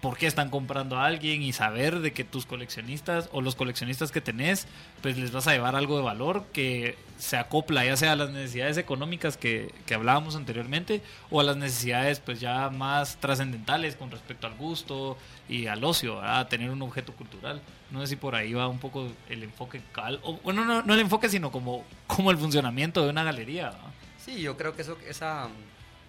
[0.00, 4.10] por qué están comprando a alguien y saber de que tus coleccionistas o los coleccionistas
[4.10, 4.66] que tenés,
[5.02, 8.30] pues les vas a llevar algo de valor que se acopla ya sea a las
[8.30, 14.10] necesidades económicas que, que hablábamos anteriormente o a las necesidades pues ya más trascendentales con
[14.10, 17.60] respecto al gusto y al ocio, a tener un objeto cultural.
[17.90, 20.94] No sé si por ahí va un poco el enfoque cal, o bueno, no, no
[20.94, 23.72] el enfoque, sino como, como el funcionamiento de una galería.
[24.16, 25.48] Sí, yo creo que eso, esa,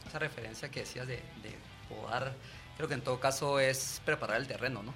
[0.08, 1.56] esa referencia que decías de, de
[1.89, 2.34] podar
[2.81, 4.91] Creo que en todo caso es preparar el terreno, ¿no?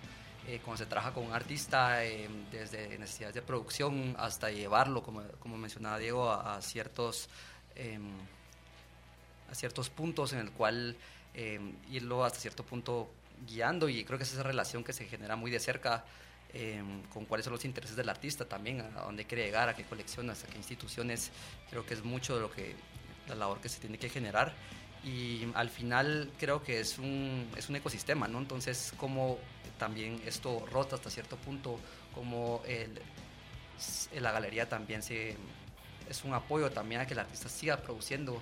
[0.47, 5.21] Eh, cuando se trabaja con un artista, eh, desde necesidades de producción hasta llevarlo, como,
[5.37, 7.29] como mencionaba Diego, a, ciertos,
[7.75, 8.09] em,
[9.51, 10.97] a ciertos puntos en el cual
[11.35, 13.11] em, irlo hasta cierto punto
[13.45, 13.87] guiando.
[13.87, 16.05] Y creo que es esa relación que se genera muy de cerca
[16.55, 19.83] em, con cuáles son los intereses del artista también, a dónde quiere llegar, a qué
[19.83, 21.29] colecciones, a qué instituciones,
[21.69, 22.75] creo que es mucho de lo que
[23.27, 24.55] la labor que se tiene que generar
[25.05, 28.39] y al final creo que es un, es un ecosistema, ¿no?
[28.39, 29.37] Entonces, como
[29.77, 31.79] también esto rota hasta cierto punto,
[32.13, 32.99] como el,
[34.19, 35.37] la galería también se,
[36.09, 38.41] es un apoyo también a que el artista siga produciendo,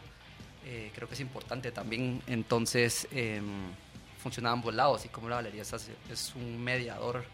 [0.65, 3.07] eh, creo que es importante también, entonces...
[3.11, 3.41] Eh,
[4.23, 5.73] funciona a ambos lados y como la galería es,
[6.09, 7.25] es un mediador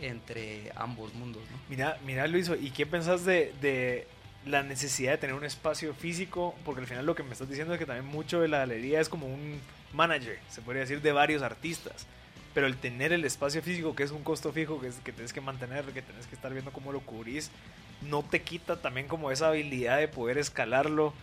[0.00, 1.40] entre ambos mundos.
[1.48, 1.56] ¿no?
[1.68, 4.08] Mira, mira Luis, ¿y qué pensás de, de
[4.46, 7.74] la necesidad de tener un espacio físico, porque al final lo que me estás diciendo
[7.74, 9.60] es que también mucho de la galería es como un
[9.92, 12.06] manager, se podría decir, de varios artistas.
[12.54, 15.32] Pero el tener el espacio físico, que es un costo fijo, que, es, que tienes
[15.32, 17.50] que mantener, que tienes que estar viendo cómo lo cubrís,
[18.02, 21.14] no te quita también como esa habilidad de poder escalarlo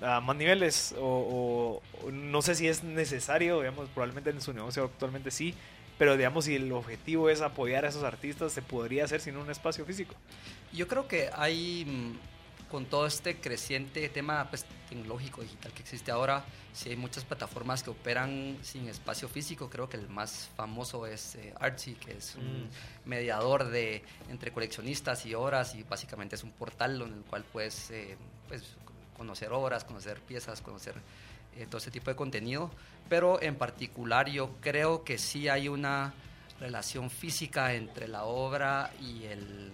[0.00, 0.94] a más niveles.
[0.98, 5.54] O, o no sé si es necesario, digamos, probablemente en su negocio actualmente sí,
[5.98, 9.50] pero digamos, si el objetivo es apoyar a esos artistas, se podría hacer sin un
[9.50, 10.14] espacio físico.
[10.72, 12.16] Yo creo que hay
[12.70, 17.82] con todo este creciente tema pues, tecnológico digital que existe ahora, sí hay muchas plataformas
[17.82, 19.70] que operan sin espacio físico.
[19.70, 23.08] Creo que el más famoso es eh, Artsy, que es un mm.
[23.08, 27.90] mediador de, entre coleccionistas y obras y básicamente es un portal en el cual puedes
[27.90, 28.16] eh,
[28.48, 28.62] pues,
[29.16, 30.94] conocer obras, conocer piezas, conocer
[31.56, 32.70] eh, todo ese tipo de contenido.
[33.08, 36.12] Pero en particular yo creo que sí hay una
[36.60, 39.70] relación física entre la obra y el,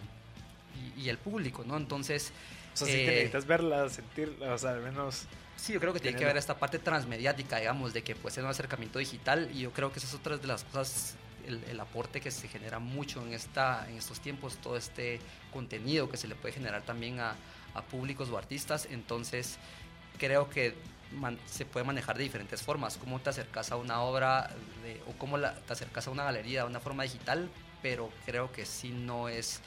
[0.97, 1.77] y el público, ¿no?
[1.77, 2.33] Entonces
[2.73, 5.27] o sea, sí que eh, necesitas verla, sentirla, o sea, al menos...
[5.57, 8.45] Sí, yo creo que tiene que ver esta parte transmediática, digamos, de que puede ser
[8.45, 11.17] un acercamiento digital y yo creo que esa es otra de las cosas,
[11.47, 15.21] el, aporte que se genera mucho en, esta, en estos tiempos, todo este
[15.53, 17.37] contenido que se le puede generar también a,
[17.75, 19.59] a públicos o artistas, entonces
[20.19, 20.75] creo que
[21.47, 24.51] se puede manejar de diferentes formas, cómo te acercas a una obra
[25.07, 27.51] o cómo la, te acercas a una galería de una forma digital,
[27.83, 29.61] pero creo que sí no es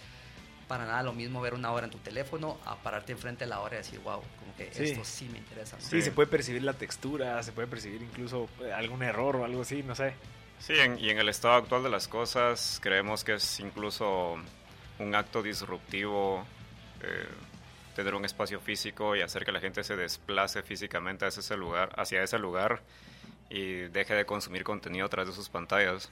[0.67, 3.61] para nada lo mismo ver una obra en tu teléfono a pararte enfrente de la
[3.61, 5.79] obra y decir, wow, como que esto sí me interesa.
[5.79, 9.61] Sí, se puede percibir la textura, se puede percibir incluso eh, algún error o algo
[9.61, 10.13] así, no sé.
[10.59, 14.37] Sí, y en el estado actual de las cosas creemos que es incluso
[14.99, 16.45] un acto disruptivo
[17.01, 17.27] eh,
[17.95, 21.91] tener un espacio físico y hacer que la gente se desplace físicamente hacia ese lugar,
[21.97, 22.81] hacia ese lugar
[23.49, 26.11] y deje de consumir contenido a través de sus pantallas.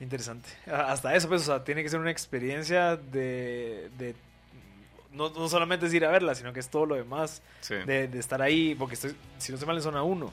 [0.00, 0.48] Interesante.
[0.66, 4.14] Hasta eso, pues, o sea, tiene que ser una experiencia de, de
[5.12, 8.18] no, no, solamente es ir a verla, sino que es todo lo demás de, de,
[8.18, 10.32] estar ahí, porque estoy, si no se mal en zona 1.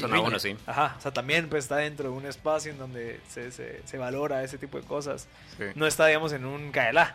[0.00, 0.56] Zona 1, sí.
[0.66, 3.98] Ajá, o sea, también pues está dentro de un espacio en donde se, se, se
[3.98, 5.28] valora ese tipo de cosas.
[5.74, 7.14] No está, digamos, en un KLA,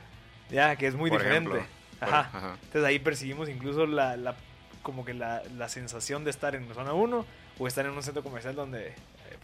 [0.50, 1.66] ya, que es muy diferente.
[2.00, 2.58] Ajá.
[2.64, 4.36] Entonces ahí percibimos incluso la, la
[4.82, 7.26] como que la, la, sensación de estar en zona 1
[7.58, 8.94] o estar en un centro comercial donde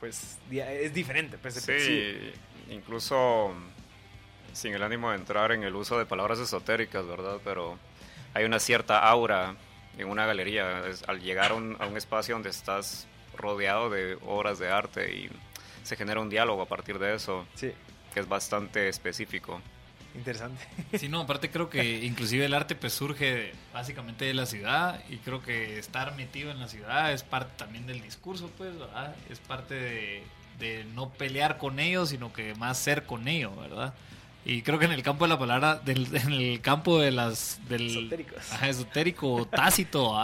[0.02, 1.38] pues es diferente.
[1.38, 2.34] Pues, sí,
[2.72, 3.54] incluso
[4.52, 7.38] sin el ánimo de entrar en el uso de palabras esotéricas, ¿verdad?
[7.44, 7.78] Pero
[8.34, 9.56] hay una cierta aura
[9.98, 14.58] en una galería al llegar a un, a un espacio donde estás rodeado de obras
[14.58, 15.30] de arte y
[15.84, 17.72] se genera un diálogo a partir de eso, sí.
[18.14, 19.62] que es bastante específico.
[20.16, 20.62] Interesante.
[20.98, 25.18] Sí, no, aparte creo que inclusive el arte pues surge básicamente de la ciudad y
[25.18, 29.16] creo que estar metido en la ciudad es parte también del discurso, pues, ¿verdad?
[29.30, 30.24] Es parte de,
[30.60, 33.94] de no pelear con ellos, sino que más ser con ellos, ¿verdad?
[34.44, 37.60] Y creo que en el campo de la palabra, del, en el campo de las
[37.68, 38.10] del
[38.52, 40.18] ajá, esotérico, tácito,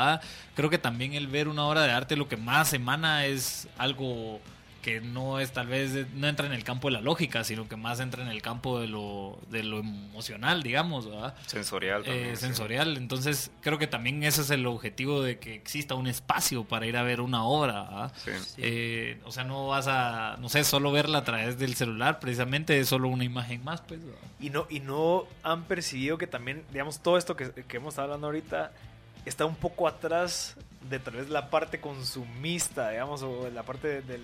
[0.55, 4.39] creo que también el ver una obra de arte lo que más emana es algo
[4.87, 7.75] que no es tal vez, no entra en el campo de la lógica, sino que
[7.75, 11.35] más entra en el campo de lo, de lo emocional, digamos, ¿verdad?
[11.45, 12.03] Sensorial.
[12.05, 16.63] Eh, sensorial, entonces creo que también ese es el objetivo de que exista un espacio
[16.63, 18.31] para ir a ver una obra, sí.
[18.59, 22.79] Eh, o sea, no vas a, no sé, solo verla a través del celular, precisamente
[22.79, 23.99] es solo una imagen más, pues.
[24.39, 28.05] Y no, y no han percibido que también, digamos, todo esto que, que hemos estado
[28.05, 28.71] hablando ahorita
[29.25, 30.55] está un poco atrás
[30.89, 34.23] de tal vez la parte consumista, digamos, o la parte del,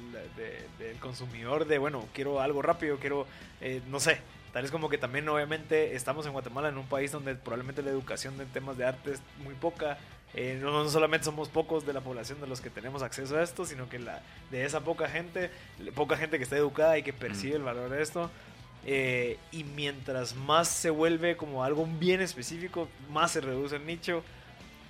[0.78, 3.26] del consumidor de, bueno, quiero algo rápido, quiero,
[3.62, 4.20] eh, no sé,
[4.52, 7.90] tal vez como que también obviamente estamos en Guatemala, en un país donde probablemente la
[7.90, 9.98] educación en temas de arte es muy poca,
[10.34, 13.66] eh, no, solamente somos pocos de la población de los que tenemos acceso a esto,
[13.66, 15.52] sino que la, de esa poca gente,
[15.94, 18.32] poca gente que está educada y que percibe el valor de esto,
[18.86, 24.24] eh, y mientras más se vuelve como algo bien específico, más se reduce el nicho.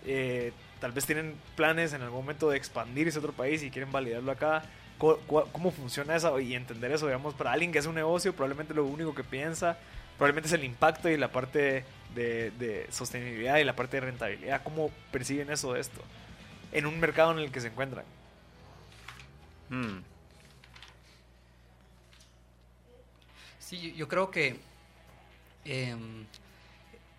[0.06, 0.52] Eh,
[0.84, 4.30] tal vez tienen planes en algún momento de expandirse a otro país y quieren validarlo
[4.34, 4.64] acá.
[4.98, 6.38] ¿Cómo, funciona eso?
[6.42, 9.78] Y entender eso, digamos, para alguien que hace un negocio, probablemente lo único que piensa,
[10.18, 14.62] probablemente es el impacto y la parte de, sostenibilidad y la parte de rentabilidad.
[14.62, 16.02] ¿Cómo perciben eso de esto?
[16.74, 18.04] En un mercado en el que se encuentran.
[19.70, 20.00] Hmm.
[23.58, 24.60] Sí, yo creo que
[25.64, 26.26] em,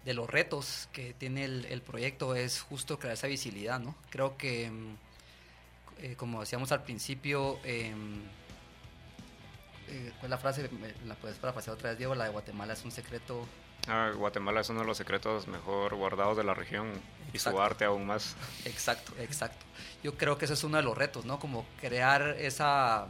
[0.04, 3.94] de los retos que tiene el, proyecto es justo crear esa visibilidad, ¿no?
[4.10, 4.96] Creo que, mm,
[5.98, 8.22] eh, como decíamos al principio, em,
[9.88, 10.70] eh, ¿cuál es la frase?
[11.06, 12.14] ¿La puedes parafrasear otra vez, Diego?
[12.14, 13.46] La de Guatemala es un secreto...
[13.86, 16.90] Ah, Guatemala es uno de los secretos mejor guardados de la región
[17.32, 18.34] y su arte aún más.
[18.64, 19.64] Exacto, exacto.
[20.02, 21.38] Yo creo que ese es uno de los retos, ¿no?
[21.38, 23.08] Como crear esa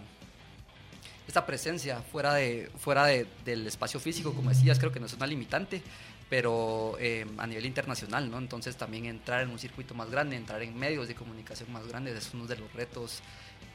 [1.29, 5.15] esa presencia fuera de fuera de, del espacio físico, como decías, creo que no es
[5.15, 5.83] una limitante,
[6.29, 8.39] pero eh, a nivel internacional, ¿no?
[8.39, 12.17] Entonces también entrar en un circuito más grande, entrar en medios de comunicación más grandes
[12.17, 13.23] es uno de los retos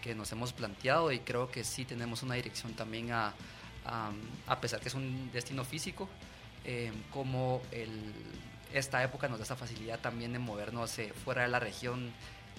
[0.01, 3.33] que nos hemos planteado y creo que sí tenemos una dirección también a,
[3.85, 6.07] a, pesar que es un destino físico,
[6.65, 8.13] eh, como el,
[8.73, 12.11] esta época nos da esa facilidad también de movernos eh, fuera de la región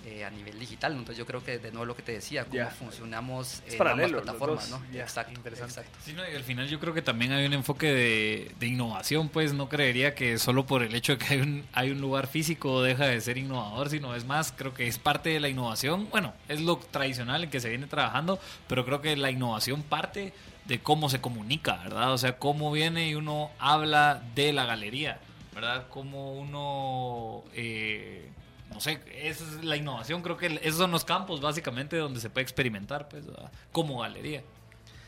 [0.07, 0.93] eh, a nivel digital.
[0.93, 4.71] Entonces yo creo que de nuevo lo que te decía, cómo funcionamos en ambas plataformas,
[4.71, 4.83] ¿no?
[4.95, 5.99] exacto, exacto.
[6.05, 9.53] Sí, y al final yo creo que también hay un enfoque de, de, innovación, pues
[9.53, 12.83] no creería que solo por el hecho de que hay un, hay un lugar físico
[12.83, 16.09] deja de ser innovador, sino es más, creo que es parte de la innovación.
[16.11, 18.39] Bueno, es lo tradicional en que se viene trabajando,
[18.69, 20.33] pero creo que la innovación parte
[20.65, 22.13] de cómo se comunica, ¿verdad?
[22.13, 25.21] O sea, cómo viene y uno habla de la galería,
[25.55, 25.87] ¿verdad?
[25.91, 27.45] Cómo uno...
[27.55, 28.31] Eh,
[28.73, 30.23] no sé, esa es la innovación.
[30.23, 33.25] Creo que esos son los campos básicamente donde se puede experimentar, pues,
[33.73, 34.43] como galería.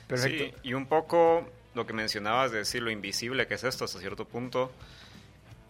[0.06, 0.58] Perfecto.
[0.62, 4.24] y un poco lo que mencionabas de decir lo invisible que es esto hasta cierto
[4.26, 4.70] punto.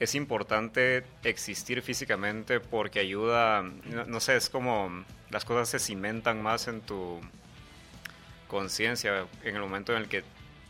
[0.00, 6.66] Es importante existir físicamente porque ayuda, no, sé, es como las cosas se cimentan más
[6.66, 7.20] en tu
[8.48, 10.24] conciencia en el momento en el que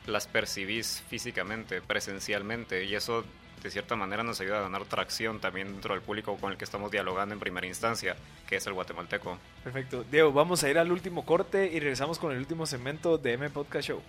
[0.07, 3.25] las percibís físicamente, presencialmente, y eso
[3.63, 6.65] de cierta manera nos ayuda a ganar tracción también dentro del público con el que
[6.65, 9.39] estamos dialogando en primera instancia, que es el guatemalteco.
[9.65, 10.05] Perfecto.
[10.11, 13.51] Diego, vamos a ir al último corte y regresamos con el último segmento de M
[13.51, 14.01] Podcast Show.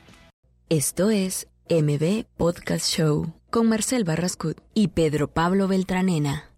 [0.70, 6.53] Esto es MB Podcast Show con Marcel Barrascut y Pedro Pablo Beltranena.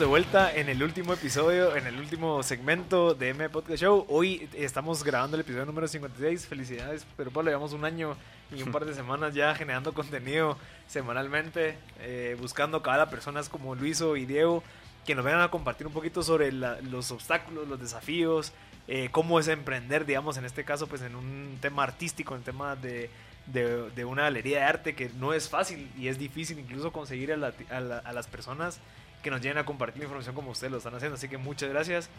[0.00, 4.06] De vuelta en el último episodio, en el último segmento de M Podcast Show.
[4.08, 6.46] Hoy estamos grabando el episodio número 56.
[6.46, 8.16] Felicidades, pero Pablo, llevamos un año
[8.50, 10.56] y un par de semanas ya generando contenido
[10.88, 14.62] semanalmente, eh, buscando cada personas como Luiso y Diego
[15.04, 18.54] que nos vengan a compartir un poquito sobre los obstáculos, los desafíos,
[18.88, 22.74] eh, cómo es emprender, digamos, en este caso, pues en un tema artístico, en tema
[22.74, 23.10] de,
[23.46, 27.52] de, una galería de arte que no es fácil y es difícil incluso conseguir a,
[27.76, 28.80] a las personas
[29.22, 31.16] que nos lleguen a compartir la información como ustedes lo están haciendo.
[31.16, 32.10] Así que muchas gracias.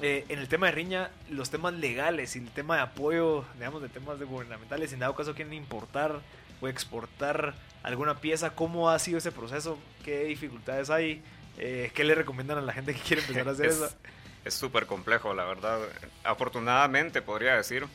[0.00, 3.82] Eh, en el tema de riña, los temas legales y el tema de apoyo, digamos,
[3.82, 6.20] de temas de gubernamentales, en dado caso quieren importar
[6.60, 9.78] o exportar alguna pieza, ¿cómo ha sido ese proceso?
[10.04, 11.22] ¿Qué dificultades hay?
[11.58, 13.90] Eh, ¿Qué le recomiendan a la gente que quiere empezar a hacer eso?
[14.44, 15.80] Es súper complejo, la verdad.
[16.22, 17.86] Afortunadamente, podría decir,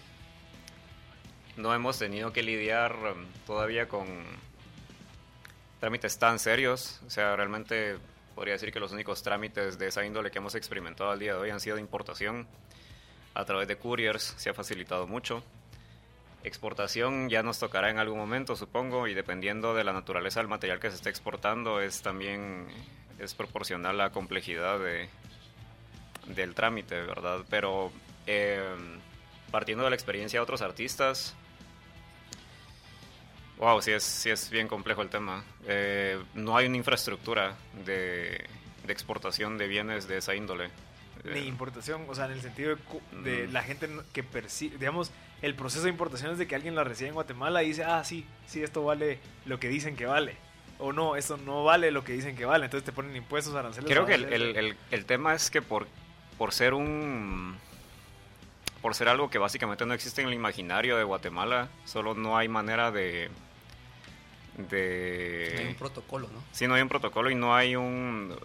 [1.55, 4.07] no hemos tenido que lidiar um, todavía con
[5.79, 7.01] trámites tan serios.
[7.07, 7.97] O sea, realmente
[8.35, 11.39] podría decir que los únicos trámites de esa índole que hemos experimentado al día de
[11.39, 12.47] hoy han sido importación.
[13.33, 15.43] A través de couriers se ha facilitado mucho.
[16.43, 20.79] Exportación ya nos tocará en algún momento, supongo, y dependiendo de la naturaleza del material
[20.79, 22.67] que se esté exportando, es también
[23.17, 25.07] es proporcional la complejidad de,
[26.27, 27.39] del trámite, ¿verdad?
[27.49, 27.91] Pero
[28.27, 28.61] eh,
[29.51, 31.35] partiendo de la experiencia de otros artistas,
[33.57, 35.43] Wow, sí es, sí es bien complejo el tema.
[35.67, 38.45] Eh, no hay una infraestructura de,
[38.87, 40.69] exportación de bienes de esa índole.
[41.23, 42.75] Ni eh, importación, o sea, en el sentido
[43.23, 43.53] de, mm.
[43.53, 47.09] la gente que percibe, digamos, el proceso de importación es de que alguien la recibe
[47.09, 50.35] en Guatemala y dice, ah, sí, sí, esto vale lo que dicen que vale.
[50.79, 52.65] O no, esto no vale lo que dicen que vale.
[52.65, 53.89] Entonces te ponen impuestos, aranceles.
[53.89, 55.87] Creo que el, el, el, tema es que por,
[56.37, 57.55] por ser un
[58.83, 62.49] por ser algo que básicamente no existe en el imaginario de Guatemala, solo no hay
[62.49, 63.29] manera de...
[64.57, 65.51] de...
[65.55, 66.43] No hay un protocolo, ¿no?
[66.51, 68.35] Sí, no hay un protocolo y no hay un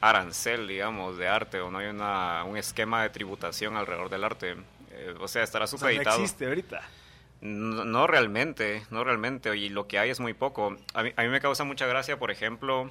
[0.00, 4.56] arancel, digamos, de arte, o no hay una, un esquema de tributación alrededor del arte.
[4.92, 6.16] Eh, o sea, estará supeditado.
[6.16, 6.80] no existe ahorita.
[7.42, 10.78] No, realmente, no realmente, y lo que hay es muy poco.
[10.94, 12.90] A mí, a mí me causa mucha gracia, por ejemplo,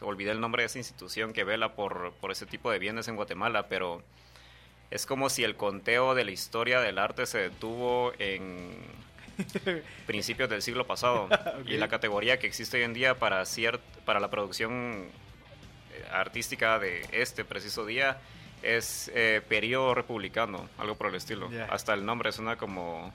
[0.00, 3.16] olvidé el nombre de esa institución que vela por, por ese tipo de bienes en
[3.16, 4.02] Guatemala, pero
[4.90, 8.76] es como si el conteo de la historia del arte se detuvo en
[10.06, 11.28] principios del siglo pasado
[11.66, 13.42] y la categoría que existe hoy en día para
[14.04, 15.08] para la producción
[15.92, 18.18] eh, artística de este preciso día
[18.62, 21.50] es eh, periodo republicano, algo por el estilo.
[21.68, 23.12] Hasta el nombre suena como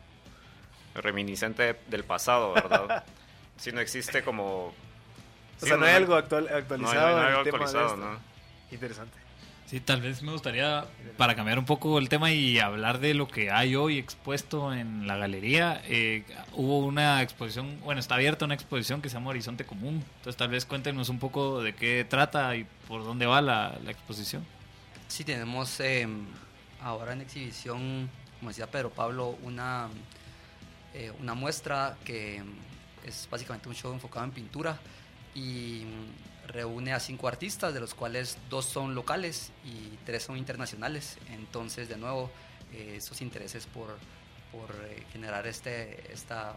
[0.94, 3.04] reminiscente del pasado, ¿verdad?
[3.58, 4.74] si no existe como...
[5.62, 6.78] O sea, no, hay algo actualizado.
[6.78, 8.20] No hay, algo actualizado, ¿no?
[8.72, 9.29] Interesante.
[9.70, 13.28] Sí, tal vez me gustaría, para cambiar un poco el tema y hablar de lo
[13.28, 18.56] que hay hoy expuesto en la galería, eh, hubo una exposición, bueno, está abierta una
[18.56, 20.04] exposición que se llama Horizonte Común.
[20.18, 24.44] Entonces, tal vez cuéntenos un poco de qué trata y por dónde va la, exposición.
[25.08, 26.26] Sí, tenemos em,
[26.82, 28.10] ahora en exhibición,
[28.40, 29.88] como decía Pedro Pablo, una,
[30.96, 32.42] eh, una muestra que
[33.06, 34.80] es básicamente un show enfocado en pintura
[35.36, 35.84] y
[36.50, 41.18] reúne a cinco artistas, de los cuales dos son locales y tres son internacionales.
[41.32, 42.30] Entonces, de nuevo,
[42.74, 43.98] eh, esos intereses por,
[44.52, 46.56] por eh, generar este, esta,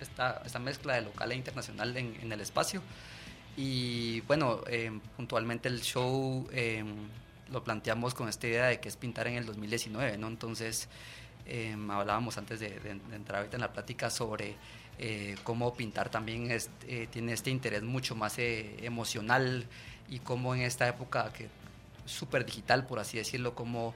[0.00, 2.82] esta, esta, mezcla de local e internacional en, en el espacio.
[3.56, 7.08] Y bueno, em, puntualmente el show em,
[7.50, 10.28] lo planteamos con esta idea de que es pintar en el 2019, ¿no?
[10.28, 10.88] Entonces,
[11.46, 14.56] em, hablábamos antes de, de, de entrar ahorita en la plática sobre
[15.00, 19.64] eh, cómo pintar también eh, tiene este interés mucho más eh, emocional
[20.08, 21.48] y cómo en esta época que
[22.04, 23.94] súper digital, por así decirlo, cómo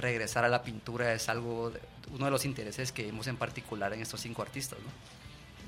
[0.00, 1.72] regresar a la pintura es algo,
[2.12, 4.78] uno de los intereses que vemos en particular en estos cinco artistas.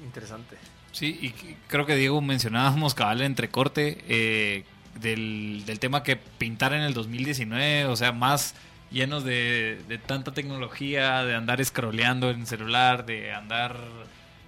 [0.03, 0.57] Interesante.
[0.93, 1.31] Sí, y
[1.69, 4.65] creo que Diego mencionábamos cabal entre corte
[5.01, 8.55] del, del, tema que pintar en el 2019, o sea, más
[8.91, 13.77] llenos de, de tanta tecnología, de andar scrolleando en celular, de andar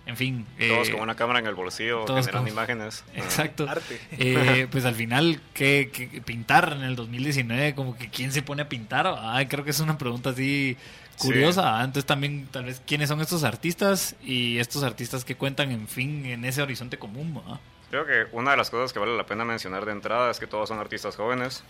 [0.07, 0.47] en fin.
[0.69, 3.05] Todos eh, con una cámara en el bolsillo, todos generando con- imágenes.
[3.15, 3.69] Exacto.
[3.69, 4.01] Arte.
[4.13, 7.75] Eh, pues al final, ¿qué, qué- pintar en el 2019?
[7.75, 9.07] Como que ¿quién se pone a pintar?
[9.07, 10.77] Ah, creo que es una pregunta así
[11.19, 11.79] curiosa.
[11.81, 11.85] ah.
[11.85, 14.17] Entonces también, tal vez, ¿quiénes son estos artistas?
[14.25, 17.41] Y estos artistas que cuentan, en fin, en ese horizonte común.
[17.47, 17.61] ah?
[17.91, 20.47] Creo que una de las cosas que vale la pena mencionar de entrada es que
[20.47, 21.63] todos son artistas jóvenes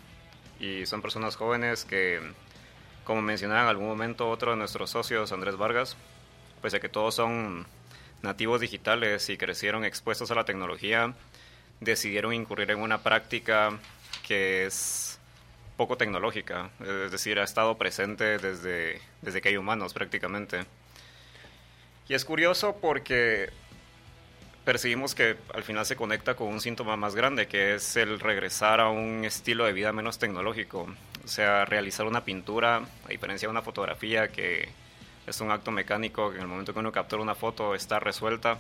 [0.61, 2.21] y son personas jóvenes que,
[3.05, 5.97] como mencionaba en algún momento otro de nuestros socios, Andrés Vargas,
[6.63, 7.67] pese a que todos son
[8.23, 11.15] nativos digitales y crecieron expuestos a la tecnología,
[11.81, 13.79] decidieron incurrir en una práctica
[14.27, 15.19] que es
[15.77, 20.65] poco tecnológica, es decir, ha estado presente desde, desde que hay humanos prácticamente.
[22.09, 23.51] Y es curioso porque
[24.65, 28.81] percibimos que al final se conecta con un síntoma más grande, que es el regresar
[28.81, 30.87] a un estilo de vida menos tecnológico.
[31.25, 34.69] O sea, realizar una pintura, a diferencia de una fotografía, que
[35.27, 38.59] es un acto mecánico, que en el momento que uno captura una foto está resuelta.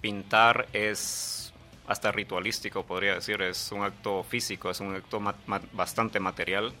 [0.00, 1.52] Pintar es
[1.86, 6.72] hasta ritualístico, podría decir, es un acto físico, es un acto ma- ma- bastante material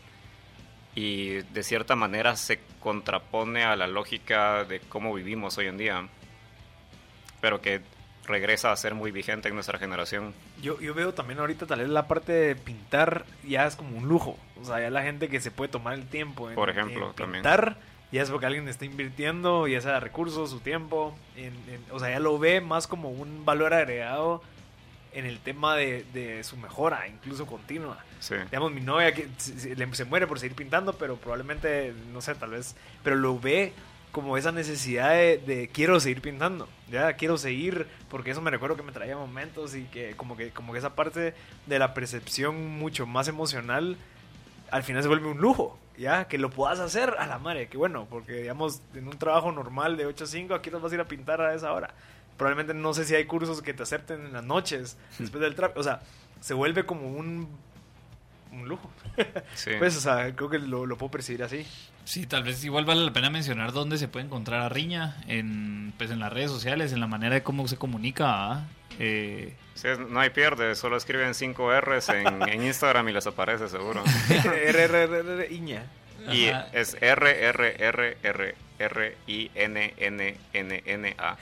[0.94, 6.08] y de cierta manera se contrapone a la lógica de cómo vivimos hoy en día,
[7.40, 7.80] pero que
[8.24, 10.32] regresa a ser muy vigente en nuestra generación.
[10.62, 14.08] Yo, yo veo también ahorita tal vez la parte de pintar ya es como un
[14.08, 14.38] lujo.
[14.60, 17.14] O sea, ya la gente que se puede tomar el tiempo en, Por ejemplo, en
[17.16, 17.42] también.
[18.12, 21.14] Ya es porque alguien está invirtiendo, ya sea recursos, su tiempo.
[21.36, 24.42] en- en- o sea, ya lo ve más como un valor agregado
[25.12, 27.98] en el tema de, de su mejora, incluso continua.
[28.20, 28.34] Sí.
[28.44, 32.76] Digamos, mi novia que se, muere por seguir pintando, pero probablemente, no sé, tal vez,
[33.02, 33.72] pero lo ve
[34.12, 38.76] como esa necesidad de, de quiero seguir pintando, ya quiero seguir, porque eso me recuerdo
[38.76, 41.32] que me traía momentos y que como que como que esa parte
[41.66, 43.96] de la percepción mucho más emocional
[44.70, 47.76] al final se vuelve un lujo, ya que lo puedas hacer a la madre, que
[47.76, 50.94] bueno, porque digamos en un trabajo normal de 8 a 5 aquí nos vas a
[50.96, 51.94] ir a pintar a esa hora.
[52.36, 55.80] Probablemente no sé si hay cursos que te acepten en las noches después del tráfico,
[55.80, 56.00] o sea,
[56.40, 57.48] se vuelve como un
[58.52, 58.90] un lujo.
[59.54, 59.70] Sí.
[59.78, 61.66] Pues, o sea, creo que lo, lo puedo percibir así.
[62.04, 65.92] Sí, tal vez igual vale la pena mencionar dónde se puede encontrar a Riña, en,
[65.98, 68.52] pues en las redes sociales, en la manera de cómo se comunica.
[68.52, 68.64] ¿ah?
[68.98, 73.68] Eh, Sí, no hay pierde, solo escriben 5 R's en, en Instagram y les aparece
[73.68, 74.04] seguro.
[74.28, 75.84] R, R, R, R, Iña.
[76.30, 76.66] Y Ajá.
[76.74, 81.36] es R, R, R, R, R, I, N, N, N, N, A.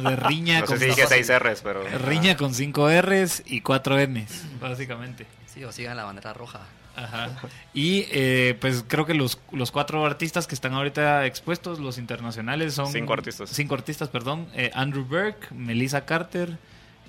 [0.00, 1.84] de Riña No con sé si dije 6 R's, pero...
[1.98, 5.26] Riña con 5 R's y 4 N's, básicamente.
[5.56, 6.60] Sí, o sigan la bandera roja.
[6.96, 7.30] Ajá.
[7.72, 12.74] Y eh, pues creo que los, los cuatro artistas que están ahorita expuestos, los internacionales,
[12.74, 12.92] son...
[12.92, 13.48] Cinco artistas.
[13.48, 14.48] Cinco artistas, perdón.
[14.54, 16.58] Eh, Andrew Burke, Melissa Carter.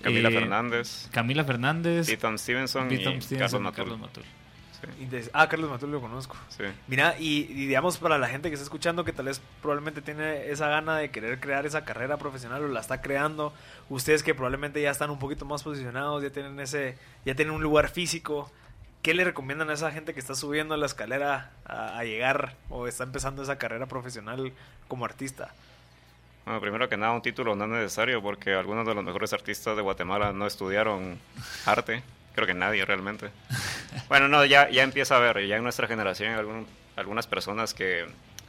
[0.02, 2.08] Camila eh, Fernández, Camila Fernández.
[2.08, 3.76] Ethan Stevenson y Stevenson, Carlos Matul.
[3.76, 4.24] Carlos Matul.
[4.82, 6.36] Sí, Y de- Ah, Carlos Matul lo conozco.
[6.49, 6.63] sí.
[6.88, 10.49] Mira, y, y digamos para la gente que está escuchando que tal vez probablemente tiene
[10.51, 13.53] esa gana de querer crear esa carrera profesional o la está creando,
[13.89, 17.63] ustedes que probablemente ya están un poquito más posicionados, ya tienen ese, ya tienen un
[17.63, 18.51] lugar físico,
[19.01, 22.88] ¿qué le recomiendan a esa gente que está subiendo la escalera a, a llegar o
[22.88, 24.51] está empezando esa carrera profesional
[24.88, 25.53] como artista?
[26.45, 29.75] Bueno, primero que nada, un título no es necesario porque algunos de los mejores artistas
[29.75, 31.19] de Guatemala no estudiaron
[31.65, 32.03] arte.
[32.38, 33.31] Creo que nadie realmente.
[34.09, 38.05] Bueno, no, ya, ya empieza a haber, ya en nuestra generación, algún- algunas personas que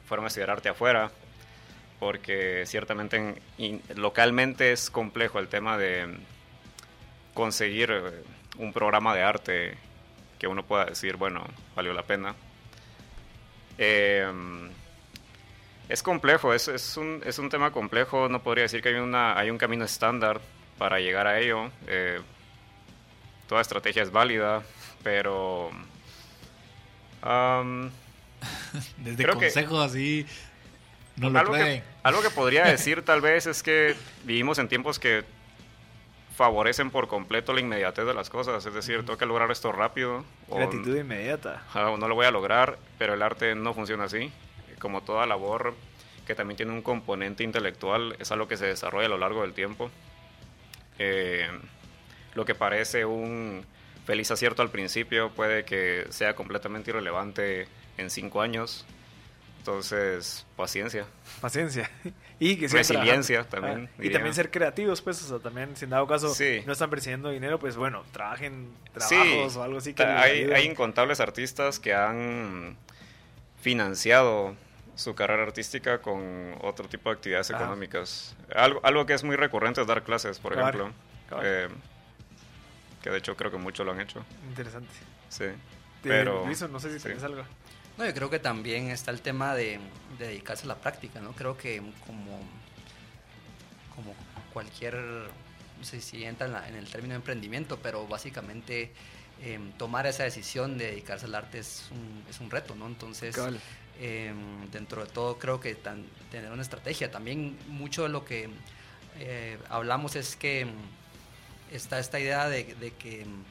[0.07, 1.11] fueron a estudiar arte afuera
[1.99, 3.41] porque ciertamente
[3.97, 6.07] localmente es complejo el tema de
[7.33, 8.23] conseguir eh,
[8.59, 9.75] un programa de arte
[10.39, 12.35] que uno pueda decir, bueno, valió la pena.
[13.79, 14.69] Em,
[15.89, 19.37] es complejo, es, es, un, es un tema complejo, no podría decir que hay, una,
[19.39, 20.41] hay un camino estándar
[20.77, 21.71] para llegar a ello.
[21.87, 22.21] Eh,
[23.49, 24.63] toda estrategia es válida,
[25.03, 25.71] pero...
[27.23, 27.91] am,
[28.99, 30.27] Desde consejos así.
[31.17, 34.99] No lo algo, que, algo que podría decir tal vez es que vivimos en tiempos
[35.01, 35.25] que
[36.37, 40.25] favorecen por completo la inmediatez de las cosas, es decir, tengo que lograr esto rápido.
[40.49, 41.65] o- Gratitud inmediata.
[41.75, 44.31] O no lo voy a lograr, pero el arte no funciona así.
[44.79, 45.75] Como toda labor
[46.25, 49.55] que también tiene un componente intelectual, es algo que se desarrolla a lo largo del
[49.55, 49.91] tiempo.
[51.01, 51.49] Eh,
[52.39, 53.67] lo que parece un
[54.07, 57.67] feliz acierto al principio puede que sea completamente irrelevante
[57.97, 58.87] en cinco años.
[59.59, 61.05] Entonces, paciencia.
[61.41, 61.91] Paciencia.
[62.41, 63.89] Y que Resiliencia trabajando.
[63.91, 66.63] también, Ah, y también ser creativos, pues, o sea, también, si en dado caso Sí.
[66.65, 68.69] no están persiguiendo dinero, pues bueno, trabajen
[69.01, 72.77] Sí, trabajos o algo así que hay, incontables artistas que han
[73.61, 74.55] financiado
[74.95, 78.37] su carrera artística con otro tipo de actividades económicas.
[78.55, 80.93] Algo, algo que es muy recurrente es dar clases, por ejemplo.
[81.43, 81.69] Eh,
[83.03, 84.25] que de hecho creo que muchos lo han hecho.
[84.49, 84.89] Interesante.
[85.29, 85.45] Sí.
[86.03, 87.25] Pero- Luis, no sé si sí.
[87.25, 87.43] algo.
[87.97, 89.81] No, yo creo que también está el tema de,
[90.19, 91.33] de dedicarse a la práctica, ¿no?
[91.33, 92.41] Creo que como,
[93.95, 94.15] como
[94.53, 98.93] cualquier, no sé si entra en, la- en el término de emprendimiento, pero básicamente
[99.43, 102.87] em, tomar esa decisión de dedicarse al arte es un, es un reto, ¿no?
[102.87, 103.37] Entonces,
[104.01, 108.49] em, dentro de todo creo que tan- tener una estrategia, también mucho de lo que
[109.19, 110.71] eh, hablamos es que em,
[111.73, 113.43] está esta idea de, de que em,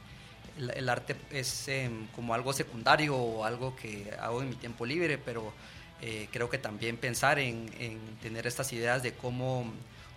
[0.57, 4.85] el, el arte es em, como algo secundario o algo que hago en mi tiempo
[4.85, 5.53] libre, pero
[6.01, 9.65] eh, creo que también pensar en, en tener estas ideas de cómo,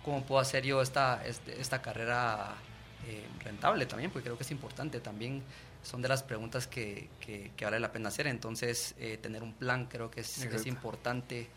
[0.03, 2.55] cómo puedo hacer yo esta, este- esta carrera
[3.07, 5.41] eh, rentable también, porque creo que es importante también.
[5.83, 8.27] Son de las preguntas que, que- que vale la pena hacer.
[8.27, 10.37] Entonces, eh, tener un plan creo que es,
[10.67, 11.47] importante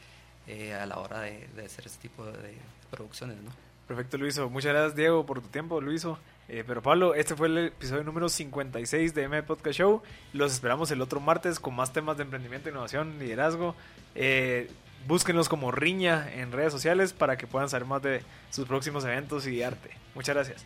[0.80, 2.54] a la hora de, de hacer este tipo de
[2.90, 3.50] producciones, ¿no?
[3.86, 4.48] Perfecto, Luiso.
[4.48, 6.18] Muchas gracias, Diego, por tu tiempo, Luiso.
[6.48, 10.02] Eh, pero Pablo, este fue el episodio número 56 de M Podcast Show.
[10.32, 13.74] Los esperamos el otro martes con más temas de emprendimiento, innovación, liderazgo.
[14.14, 14.70] Eh,
[15.06, 19.46] búsquenlos como Riña en redes sociales para que puedan saber más de sus próximos eventos
[19.46, 19.90] y arte.
[20.14, 20.64] Muchas gracias.